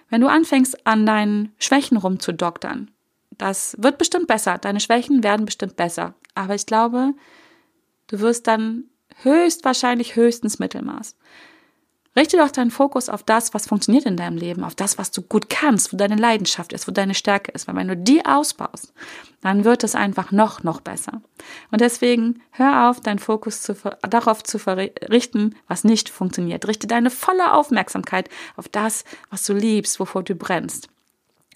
Wenn 0.09 0.21
du 0.21 0.29
anfängst, 0.29 0.87
an 0.87 1.05
deinen 1.05 1.53
Schwächen 1.59 1.97
rumzudoktern, 1.97 2.91
das 3.39 3.77
wird 3.79 3.99
bestimmt 3.99 4.29
besser. 4.29 4.59
Deine 4.59 4.79
Schwächen 4.79 5.25
werden 5.25 5.47
bestimmt 5.47 5.77
besser. 5.77 6.15
Aber 6.35 6.55
ich 6.55 6.67
glaube, 6.67 7.15
Du 8.13 8.21
wirst 8.21 8.47
dann 8.47 8.85
höchstwahrscheinlich 9.23 10.17
höchstens 10.17 10.59
Mittelmaß. 10.59 11.17
Richte 12.15 12.37
doch 12.37 12.51
deinen 12.51 12.71
Fokus 12.71 13.09
auf 13.09 13.23
das, 13.23 13.55
was 13.55 13.67
funktioniert 13.67 14.05
in 14.05 14.19
deinem 14.19 14.37
Leben, 14.37 14.65
auf 14.65 14.75
das, 14.75 14.99
was 14.99 15.11
du 15.13 15.23
gut 15.23 15.49
kannst, 15.49 15.95
wo 15.95 15.97
deine 15.97 16.17
Leidenschaft 16.17 16.75
ist, 16.75 16.87
wo 16.87 16.93
deine 16.93 17.15
Stärke 17.15 17.53
ist. 17.53 17.67
Weil 17.67 17.77
wenn 17.77 17.89
du 17.89 17.97
die 17.97 18.27
ausbaust, 18.27 18.93
dann 19.41 19.65
wird 19.65 19.83
es 19.83 19.95
einfach 19.95 20.31
noch, 20.31 20.63
noch 20.63 20.83
besser. 20.83 21.23
Und 21.71 21.81
deswegen 21.81 22.43
hör 22.51 22.91
auf, 22.91 23.01
deinen 23.01 23.19
Fokus 23.19 23.63
zu, 23.63 23.75
darauf 24.03 24.43
zu 24.43 24.59
richten, 25.09 25.55
was 25.67 25.83
nicht 25.83 26.11
funktioniert. 26.11 26.69
Richte 26.69 26.87
deine 26.87 27.09
volle 27.09 27.55
Aufmerksamkeit 27.55 28.29
auf 28.57 28.69
das, 28.69 29.05
was 29.31 29.43
du 29.45 29.55
liebst, 29.55 29.99
wovor 29.99 30.23
du 30.23 30.35
brennst. 30.35 30.89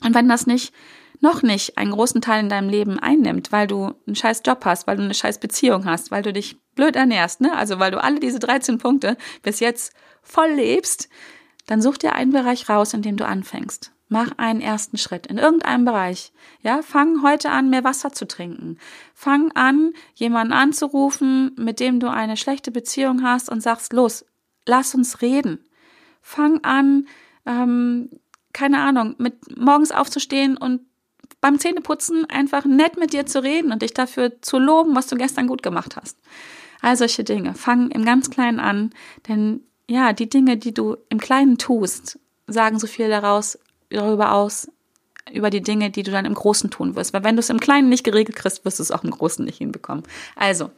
Und 0.02 0.14
wenn 0.14 0.26
das 0.26 0.46
nicht 0.46 0.72
noch 1.20 1.42
nicht 1.42 1.78
einen 1.78 1.92
großen 1.92 2.20
Teil 2.20 2.40
in 2.40 2.48
deinem 2.48 2.68
Leben 2.68 2.98
einnimmt, 2.98 3.52
weil 3.52 3.66
du 3.66 3.94
einen 4.06 4.16
scheiß 4.16 4.42
Job 4.44 4.64
hast, 4.64 4.86
weil 4.86 4.96
du 4.96 5.02
eine 5.02 5.14
scheiß 5.14 5.38
Beziehung 5.38 5.84
hast, 5.84 6.10
weil 6.10 6.22
du 6.22 6.32
dich 6.32 6.56
blöd 6.74 6.96
ernährst, 6.96 7.40
ne? 7.40 7.56
Also 7.56 7.78
weil 7.78 7.90
du 7.90 8.02
alle 8.02 8.20
diese 8.20 8.38
13 8.38 8.78
Punkte 8.78 9.16
bis 9.42 9.60
jetzt 9.60 9.92
voll 10.22 10.50
lebst, 10.50 11.08
dann 11.66 11.82
such 11.82 11.98
dir 11.98 12.14
einen 12.14 12.32
Bereich 12.32 12.68
raus, 12.68 12.94
in 12.94 13.02
dem 13.02 13.16
du 13.16 13.26
anfängst. 13.26 13.92
Mach 14.08 14.30
einen 14.36 14.60
ersten 14.60 14.98
Schritt 14.98 15.26
in 15.26 15.36
irgendeinem 15.36 15.84
Bereich. 15.84 16.32
Ja, 16.62 16.82
fang 16.82 17.22
heute 17.22 17.50
an, 17.50 17.70
mehr 17.70 17.82
Wasser 17.82 18.12
zu 18.12 18.26
trinken. 18.26 18.78
Fang 19.14 19.50
an, 19.52 19.92
jemanden 20.14 20.52
anzurufen, 20.52 21.52
mit 21.56 21.80
dem 21.80 21.98
du 21.98 22.08
eine 22.08 22.36
schlechte 22.36 22.70
Beziehung 22.70 23.24
hast 23.24 23.48
und 23.48 23.62
sagst, 23.62 23.92
los, 23.92 24.24
lass 24.64 24.94
uns 24.94 25.22
reden. 25.22 25.64
Fang 26.22 26.62
an, 26.62 27.08
ähm, 27.46 28.10
keine 28.52 28.78
Ahnung, 28.80 29.16
mit 29.18 29.58
morgens 29.58 29.90
aufzustehen 29.90 30.56
und 30.56 30.82
beim 31.46 31.60
Zähneputzen 31.60 32.28
einfach 32.28 32.64
nett 32.64 32.98
mit 32.98 33.12
dir 33.12 33.24
zu 33.24 33.40
reden 33.40 33.70
und 33.70 33.82
dich 33.82 33.94
dafür 33.94 34.42
zu 34.42 34.58
loben, 34.58 34.96
was 34.96 35.06
du 35.06 35.14
gestern 35.14 35.46
gut 35.46 35.62
gemacht 35.62 35.94
hast. 35.94 36.18
All 36.82 36.96
solche 36.96 37.22
Dinge. 37.22 37.54
Fang 37.54 37.88
im 37.92 38.04
ganz 38.04 38.30
Kleinen 38.30 38.58
an, 38.58 38.90
denn 39.28 39.60
ja, 39.88 40.12
die 40.12 40.28
Dinge, 40.28 40.56
die 40.56 40.74
du 40.74 40.96
im 41.08 41.20
Kleinen 41.20 41.56
tust, 41.56 42.18
sagen 42.48 42.80
so 42.80 42.88
viel 42.88 43.08
daraus, 43.08 43.60
darüber 43.90 44.32
aus, 44.32 44.68
über 45.32 45.50
die 45.50 45.62
Dinge, 45.62 45.90
die 45.90 46.02
du 46.02 46.10
dann 46.10 46.24
im 46.24 46.34
Großen 46.34 46.68
tun 46.68 46.96
wirst. 46.96 47.12
Weil 47.12 47.22
wenn 47.22 47.36
du 47.36 47.40
es 47.40 47.50
im 47.50 47.60
Kleinen 47.60 47.88
nicht 47.90 48.02
geregelt 48.02 48.36
kriegst, 48.36 48.64
wirst 48.64 48.80
du 48.80 48.82
es 48.82 48.90
auch 48.90 49.04
im 49.04 49.12
Großen 49.12 49.44
nicht 49.44 49.58
hinbekommen. 49.58 50.02
Also, 50.34 50.72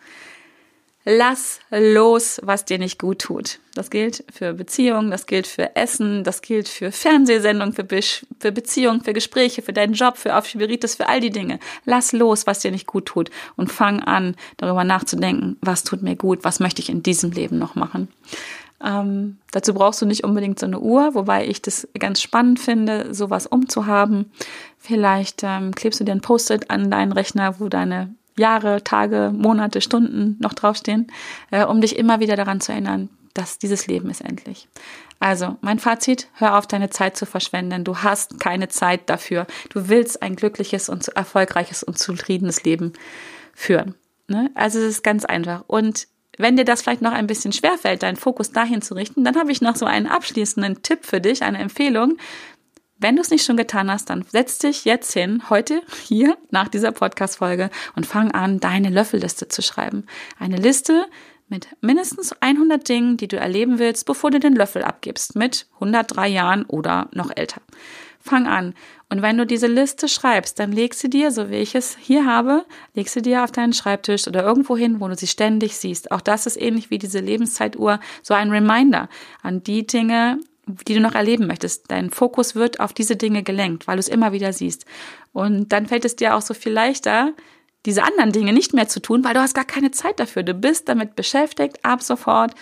Lass 1.11 1.61
los, 1.71 2.39
was 2.43 2.67
dir 2.67 2.79
nicht 2.79 2.99
gut 2.99 3.21
tut. 3.21 3.61
Das 3.75 3.89
gilt 3.89 4.25
für 4.31 4.53
Beziehungen, 4.53 5.11
das 5.11 5.25
gilt 5.25 5.47
für 5.47 5.75
Essen, 5.75 6.23
das 6.23 6.43
gilt 6.43 6.69
für 6.69 6.93
Fernsehsendungen, 6.93 7.73
für, 7.73 7.83
Be 7.83 8.01
für 8.39 8.53
Beziehungen, 8.53 9.01
für 9.01 9.15
Gespräche, 9.15 9.63
für 9.63 9.73
deinen 9.73 9.95
Job, 9.95 10.19
für 10.19 10.37
Aufschieberitis, 10.37 10.97
für 10.97 11.09
all 11.09 11.21
die 11.21 11.31
Dinge. 11.31 11.61
Lass 11.87 12.13
los, 12.13 12.47
was 12.47 12.59
dir 12.59 12.71
nicht 12.73 12.87
gut 12.87 13.07
tut 13.07 13.31
und 13.57 13.73
fang 13.73 14.01
an, 14.01 14.37
darüber 14.59 14.85
nachzudenken, 14.85 15.57
was 15.63 15.83
tut 15.83 16.03
mir 16.03 16.15
gut, 16.15 16.45
was 16.45 16.61
möchte 16.61 16.83
ich 16.83 16.91
in 16.91 17.03
diesem 17.03 17.31
Leben 17.31 17.57
noch 17.59 17.75
machen. 17.75 18.09
Ähm, 18.85 19.39
dazu 19.51 19.73
brauchst 19.73 20.03
du 20.03 20.07
nicht 20.07 20.25
unbedingt 20.25 20.59
so 20.59 20.67
eine 20.67 20.79
Uhr, 20.79 21.15
wobei 21.15 21.47
ich 21.47 21.63
das 21.63 21.89
ganz 21.99 22.21
spannend 22.21 22.61
finde, 22.61 23.15
sowas 23.15 23.47
umzuhaben. 23.47 24.31
Vielleicht 24.77 25.41
ähm, 25.43 25.75
klebst 25.75 26.01
du 26.01 26.05
dir 26.05 26.13
ein 26.13 26.21
Post-it 26.21 26.71
an 26.71 26.91
deinen 26.91 27.13
Rechner, 27.13 27.59
wo 27.61 27.71
deine 27.71 28.15
Jahre, 28.39 28.83
Tage, 28.85 29.33
Monate, 29.35 29.81
Stunden 29.81 30.37
noch 30.41 30.55
draufstehen, 30.55 31.09
äh, 31.51 31.65
um 31.65 31.81
dich 31.81 31.99
immer 31.99 32.21
wieder 32.21 32.37
daran 32.37 32.61
zu 32.61 32.73
erinnern, 32.73 33.09
dass 33.35 33.59
dieses 33.59 33.87
Leben 33.87 34.11
ist 34.11 34.21
endlich. 34.21 34.69
Also, 35.21 35.57
mein 35.63 35.79
Fazit, 35.79 36.29
hör 36.35 36.57
auf, 36.57 36.67
deine 36.67 36.91
Zeit 36.91 37.17
zu 37.17 37.27
verschwenden. 37.27 37.85
Du 37.85 37.99
hast 37.99 38.39
keine 38.39 38.69
Zeit 38.69 39.11
dafür. 39.11 39.47
Du 39.71 39.89
willst 39.89 40.23
ein 40.23 40.37
glückliches 40.37 40.89
und 40.89 41.09
erfolgreiches 41.09 41.83
und 41.83 41.99
zufriedenes 41.99 42.63
Leben 42.63 42.93
führen. 43.55 43.95
Ne? 44.29 44.51
Also, 44.55 44.79
es 44.79 44.85
ist 44.85 45.05
ganz 45.05 45.25
einfach. 45.25 45.65
Und 45.67 46.07
wenn 46.39 46.57
dir 46.57 46.65
das 46.65 46.83
vielleicht 46.83 47.03
noch 47.03 47.13
ein 47.13 47.27
bisschen 47.27 47.53
schwerfällt, 47.53 48.05
deinen 48.05 48.17
Fokus 48.17 48.53
dahin 48.53 48.81
zu 48.81 48.95
richten, 48.95 49.25
dann 49.25 49.37
habe 49.37 49.51
ich 49.51 49.61
noch 49.61 49.75
so 49.75 49.87
einen 49.87 50.07
abschließenden 50.07 50.83
Tipp 50.83 51.05
für 51.05 51.21
dich, 51.21 51.43
eine 51.43 51.59
Empfehlung. 51.59 52.17
Wenn 53.01 53.15
du 53.15 53.23
es 53.23 53.31
nicht 53.31 53.45
schon 53.45 53.57
getan 53.57 53.91
hast, 53.91 54.11
dann 54.11 54.25
setz 54.29 54.59
dich 54.59 54.85
jetzt 54.85 55.13
hin, 55.13 55.49
heute, 55.51 55.83
hier, 56.05 56.37
nach 56.51 56.69
dieser 56.69 56.93
Podcast-Folge 56.93 57.71
und 57.95 58.07
fang 58.07 58.33
an, 58.33 58.59
deine 58.59 58.91
Löffelliste 58.91 59.49
zu 59.49 59.63
schreiben. 59.63 60.07
Eine 60.39 60.57
Liste 60.57 61.07
mit 61.49 61.69
mindestens 61.81 62.35
100 62.41 62.87
Dingen, 62.89 63.17
die 63.17 63.29
du 63.29 63.39
erleben 63.39 63.79
willst, 63.79 64.05
bevor 64.05 64.31
du 64.31 64.41
den 64.41 64.55
Löffel 64.55 64.83
abgibst, 64.83 65.37
mit 65.37 65.67
103 65.75 66.29
Jahren 66.29 66.65
oder 66.67 67.09
noch 67.13 67.31
älter. 67.35 67.63
Fang 68.21 68.47
an. 68.49 68.75
Und 69.09 69.23
wenn 69.23 69.39
du 69.39 69.47
diese 69.47 69.69
Liste 69.69 70.09
schreibst, 70.09 70.59
dann 70.59 70.73
leg 70.73 70.93
sie 70.93 71.09
dir, 71.09 71.31
so 71.31 71.51
wie 71.51 71.57
ich 71.57 71.77
es 71.77 71.97
hier 71.97 72.27
habe, 72.27 72.67
leg 72.95 73.09
sie 73.09 73.23
dir 73.23 73.45
auf 73.45 73.53
deinen 73.53 73.73
Schreibtisch 73.73 74.27
oder 74.27 74.43
irgendwo 74.43 74.77
hin, 74.77 75.01
wo 75.01 75.09
du 75.09 75.15
sie 75.15 75.29
ständig 75.29 75.77
siehst. 75.77 76.11
Auch 76.11 76.21
das 76.21 76.47
ist 76.47 76.61
ähnlich 76.61 76.91
wie 76.91 76.99
diese 76.99 77.21
Lebenszeituhr, 77.21 78.01
so 78.23 78.35
ein 78.35 78.51
Reminder 78.51 79.09
an 79.43 79.63
die 79.63 79.87
Dinge, 79.87 80.41
die 80.87 80.95
du 80.95 81.01
noch 81.01 81.15
erleben 81.15 81.47
möchtest. 81.47 81.91
Dein 81.91 82.11
Fokus 82.11 82.55
wird 82.55 82.81
auf 82.81 82.93
diese 82.93 83.17
Dinge 83.17 83.43
gelenkt, 83.43 83.87
weil 83.87 83.97
du 83.97 84.01
es 84.01 84.09
immer 84.09 84.33
wieder 84.33 84.53
siehst. 84.53 84.85
Und 85.33 85.73
dann 85.73 85.87
fällt 85.87 86.05
es 86.05 86.17
dir 86.17 86.35
auch 86.37 86.43
so 86.43 86.55
viel 86.55 86.73
leichter, 86.73 87.33
diese 87.87 88.03
anderen 88.03 88.33
Dinge 88.33 88.53
nicht 88.53 88.75
mehr 88.75 88.89
zu 88.89 89.01
tun, 89.01 89.25
weil 89.25 89.35
du 89.35 89.41
hast 89.41 89.55
gar 89.55 89.65
keine 89.65 89.91
Zeit 89.91 90.21
dafür. 90.21 90.43
Du 90.43 90.55
bist 90.55 90.89
damit 90.89 91.17
beschäftigt, 91.17 91.85
ab 91.85 92.03
sofort 92.03 92.55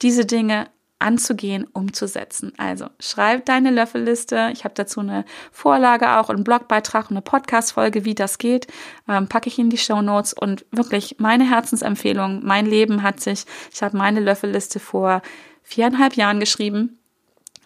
diese 0.00 0.24
Dinge 0.24 0.68
anzugehen, 0.98 1.66
umzusetzen. 1.72 2.52
Also 2.56 2.86
schreib 3.00 3.44
deine 3.44 3.70
Löffelliste. 3.70 4.50
Ich 4.52 4.64
habe 4.64 4.74
dazu 4.74 5.00
eine 5.00 5.24
Vorlage 5.50 6.16
auch, 6.16 6.30
einen 6.30 6.44
Blogbeitrag 6.44 7.10
und 7.10 7.16
eine 7.16 7.22
Podcast-Folge, 7.22 8.04
wie 8.04 8.14
das 8.14 8.38
geht, 8.38 8.68
ähm, 9.08 9.28
packe 9.28 9.48
ich 9.48 9.58
in 9.58 9.68
die 9.68 9.78
Show 9.78 10.00
Notes 10.00 10.32
und 10.32 10.64
wirklich 10.70 11.16
meine 11.18 11.48
Herzensempfehlung. 11.48 12.44
Mein 12.44 12.66
Leben 12.66 13.02
hat 13.02 13.20
sich, 13.20 13.44
ich 13.72 13.82
habe 13.82 13.96
meine 13.96 14.20
Löffelliste 14.20 14.78
vor 14.80 15.22
viereinhalb 15.62 16.14
Jahren 16.14 16.40
geschrieben 16.40 16.98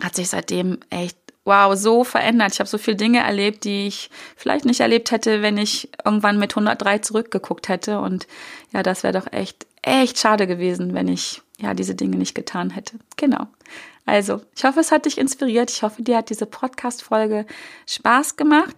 hat 0.00 0.14
sich 0.16 0.28
seitdem 0.28 0.78
echt 0.90 1.18
wow, 1.46 1.76
so 1.76 2.04
verändert. 2.04 2.52
Ich 2.52 2.58
habe 2.58 2.68
so 2.68 2.76
viele 2.76 2.96
Dinge 2.96 3.20
erlebt, 3.20 3.64
die 3.64 3.86
ich 3.86 4.10
vielleicht 4.36 4.64
nicht 4.64 4.80
erlebt 4.80 5.12
hätte, 5.12 5.42
wenn 5.42 5.56
ich 5.56 5.88
irgendwann 6.04 6.38
mit 6.38 6.52
103 6.52 6.98
zurückgeguckt 6.98 7.68
hätte. 7.68 8.00
Und 8.00 8.26
ja, 8.72 8.82
das 8.82 9.04
wäre 9.04 9.18
doch 9.18 9.32
echt, 9.32 9.66
echt 9.80 10.18
schade 10.18 10.48
gewesen, 10.48 10.92
wenn 10.92 11.06
ich 11.06 11.40
ja 11.58 11.72
diese 11.72 11.94
Dinge 11.94 12.16
nicht 12.16 12.34
getan 12.34 12.70
hätte. 12.70 12.98
Genau. 13.16 13.46
Also, 14.04 14.42
ich 14.56 14.64
hoffe, 14.64 14.80
es 14.80 14.90
hat 14.90 15.06
dich 15.06 15.18
inspiriert. 15.18 15.70
Ich 15.70 15.82
hoffe, 15.82 16.02
dir 16.02 16.18
hat 16.18 16.30
diese 16.30 16.46
Podcast-Folge 16.46 17.46
Spaß 17.86 18.36
gemacht. 18.36 18.76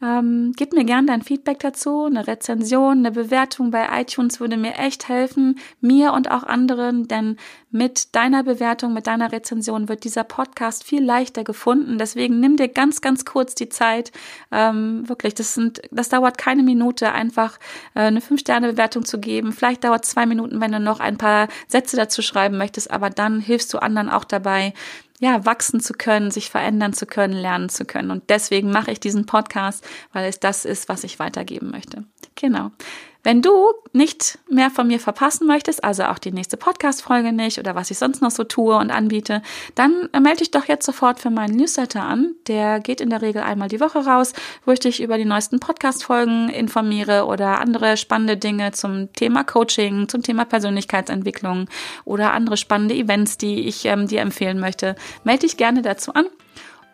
Ähm, 0.00 0.52
gib 0.56 0.72
mir 0.72 0.84
gern 0.84 1.08
dein 1.08 1.22
Feedback 1.22 1.58
dazu, 1.58 2.04
eine 2.04 2.26
Rezension, 2.26 2.98
eine 2.98 3.10
Bewertung 3.10 3.72
bei 3.72 4.00
iTunes 4.00 4.38
würde 4.38 4.56
mir 4.56 4.76
echt 4.76 5.08
helfen, 5.08 5.58
mir 5.80 6.12
und 6.12 6.30
auch 6.30 6.44
anderen, 6.44 7.08
denn 7.08 7.36
mit 7.70 8.14
deiner 8.14 8.44
Bewertung, 8.44 8.94
mit 8.94 9.08
deiner 9.08 9.32
Rezension 9.32 9.88
wird 9.88 10.04
dieser 10.04 10.24
Podcast 10.24 10.84
viel 10.84 11.04
leichter 11.04 11.42
gefunden. 11.42 11.98
Deswegen 11.98 12.38
nimm 12.40 12.56
dir 12.56 12.68
ganz, 12.68 13.00
ganz 13.00 13.24
kurz 13.24 13.54
die 13.54 13.68
Zeit. 13.68 14.12
Ähm, 14.52 15.08
wirklich, 15.08 15.34
das 15.34 15.54
sind, 15.54 15.82
das 15.90 16.08
dauert 16.08 16.38
keine 16.38 16.62
Minute, 16.62 17.12
einfach 17.12 17.58
äh, 17.94 18.02
eine 18.02 18.20
Fünf-Sterne-Bewertung 18.20 19.04
zu 19.04 19.18
geben. 19.18 19.52
Vielleicht 19.52 19.84
dauert 19.84 20.04
zwei 20.04 20.26
Minuten, 20.26 20.60
wenn 20.60 20.72
du 20.72 20.80
noch 20.80 21.00
ein 21.00 21.18
paar 21.18 21.48
Sätze 21.66 21.96
dazu 21.96 22.22
schreiben 22.22 22.56
möchtest, 22.56 22.90
aber 22.90 23.10
dann 23.10 23.40
hilfst 23.40 23.74
du 23.74 23.78
anderen 23.78 24.08
auch 24.08 24.24
dabei, 24.24 24.72
ja, 25.20 25.44
wachsen 25.44 25.80
zu 25.80 25.92
können, 25.92 26.30
sich 26.30 26.50
verändern 26.50 26.92
zu 26.92 27.06
können, 27.06 27.34
lernen 27.34 27.68
zu 27.68 27.84
können. 27.84 28.10
Und 28.10 28.30
deswegen 28.30 28.70
mache 28.70 28.92
ich 28.92 29.00
diesen 29.00 29.26
Podcast, 29.26 29.84
weil 30.12 30.28
es 30.28 30.40
das 30.40 30.64
ist, 30.64 30.88
was 30.88 31.04
ich 31.04 31.18
weitergeben 31.18 31.70
möchte. 31.70 32.04
Genau. 32.34 32.70
Wenn 33.24 33.42
du 33.42 33.52
nicht 33.92 34.38
mehr 34.48 34.70
von 34.70 34.86
mir 34.86 35.00
verpassen 35.00 35.46
möchtest, 35.46 35.82
also 35.82 36.04
auch 36.04 36.18
die 36.18 36.30
nächste 36.30 36.56
Podcast-Folge 36.56 37.32
nicht 37.32 37.58
oder 37.58 37.74
was 37.74 37.90
ich 37.90 37.98
sonst 37.98 38.22
noch 38.22 38.30
so 38.30 38.44
tue 38.44 38.76
und 38.76 38.92
anbiete, 38.92 39.42
dann 39.74 40.08
melde 40.12 40.38
dich 40.38 40.52
doch 40.52 40.66
jetzt 40.66 40.86
sofort 40.86 41.18
für 41.18 41.30
meinen 41.30 41.56
Newsletter 41.56 42.02
an. 42.02 42.36
Der 42.46 42.78
geht 42.78 43.00
in 43.00 43.10
der 43.10 43.20
Regel 43.20 43.42
einmal 43.42 43.68
die 43.68 43.80
Woche 43.80 44.06
raus, 44.06 44.34
wo 44.64 44.70
ich 44.70 44.78
dich 44.80 45.02
über 45.02 45.18
die 45.18 45.24
neuesten 45.24 45.58
Podcast-Folgen 45.58 46.48
informiere 46.48 47.26
oder 47.26 47.60
andere 47.60 47.96
spannende 47.96 48.36
Dinge 48.36 48.70
zum 48.70 49.12
Thema 49.12 49.42
Coaching, 49.42 50.08
zum 50.08 50.22
Thema 50.22 50.44
Persönlichkeitsentwicklung 50.44 51.68
oder 52.04 52.32
andere 52.32 52.56
spannende 52.56 52.94
Events, 52.94 53.36
die 53.36 53.66
ich 53.66 53.84
ähm, 53.86 54.06
dir 54.06 54.20
empfehlen 54.20 54.60
möchte. 54.60 54.94
Melde 55.24 55.40
dich 55.40 55.56
gerne 55.56 55.82
dazu 55.82 56.14
an. 56.14 56.26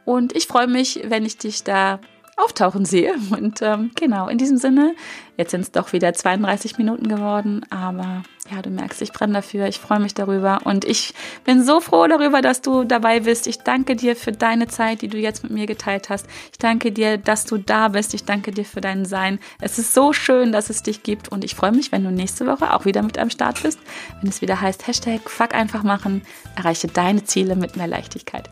Und 0.06 0.34
ich 0.34 0.46
freue 0.46 0.66
mich, 0.68 1.00
wenn 1.04 1.24
ich 1.24 1.38
dich 1.38 1.64
da 1.64 2.00
auftauchen 2.36 2.84
sehe. 2.84 3.14
Und 3.30 3.62
ähm, 3.62 3.90
genau, 3.94 4.28
in 4.28 4.38
diesem 4.38 4.56
Sinne, 4.56 4.94
jetzt 5.36 5.50
sind 5.50 5.62
es 5.62 5.72
doch 5.72 5.92
wieder 5.92 6.12
32 6.12 6.78
Minuten 6.78 7.08
geworden, 7.08 7.64
aber 7.70 8.22
ja, 8.50 8.60
du 8.60 8.68
merkst, 8.68 9.00
ich 9.00 9.12
brenne 9.12 9.34
dafür, 9.34 9.66
ich 9.68 9.78
freue 9.78 10.00
mich 10.00 10.12
darüber 10.12 10.60
und 10.64 10.84
ich 10.84 11.14
bin 11.44 11.64
so 11.64 11.80
froh 11.80 12.06
darüber, 12.06 12.42
dass 12.42 12.60
du 12.60 12.84
dabei 12.84 13.20
bist. 13.20 13.46
Ich 13.46 13.58
danke 13.58 13.96
dir 13.96 14.16
für 14.16 14.32
deine 14.32 14.68
Zeit, 14.68 15.00
die 15.00 15.08
du 15.08 15.16
jetzt 15.16 15.42
mit 15.42 15.52
mir 15.52 15.66
geteilt 15.66 16.10
hast. 16.10 16.26
Ich 16.52 16.58
danke 16.58 16.92
dir, 16.92 17.16
dass 17.16 17.46
du 17.46 17.56
da 17.56 17.88
bist. 17.88 18.12
Ich 18.12 18.24
danke 18.24 18.50
dir 18.50 18.64
für 18.64 18.82
dein 18.82 19.06
Sein. 19.06 19.38
Es 19.60 19.78
ist 19.78 19.94
so 19.94 20.12
schön, 20.12 20.52
dass 20.52 20.68
es 20.68 20.82
dich 20.82 21.02
gibt 21.02 21.28
und 21.28 21.42
ich 21.42 21.54
freue 21.54 21.72
mich, 21.72 21.90
wenn 21.90 22.04
du 22.04 22.10
nächste 22.10 22.46
Woche 22.46 22.74
auch 22.74 22.84
wieder 22.84 23.02
mit 23.02 23.18
am 23.18 23.30
Start 23.30 23.62
bist, 23.62 23.78
wenn 24.20 24.28
es 24.28 24.42
wieder 24.42 24.60
heißt 24.60 24.86
Hashtag 24.86 25.30
Fuck 25.30 25.54
einfach 25.54 25.82
machen, 25.82 26.22
erreiche 26.56 26.88
deine 26.88 27.24
Ziele 27.24 27.56
mit 27.56 27.76
mehr 27.76 27.86
Leichtigkeit. 27.86 28.50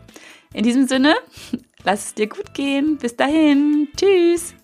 In 0.53 0.63
diesem 0.63 0.87
Sinne, 0.87 1.15
Lass 1.83 2.05
es 2.05 2.13
dir 2.13 2.27
gut 2.27 2.53
gehen. 2.53 2.97
Bis 2.97 3.15
dahin. 3.15 3.87
Tschüss. 3.95 4.55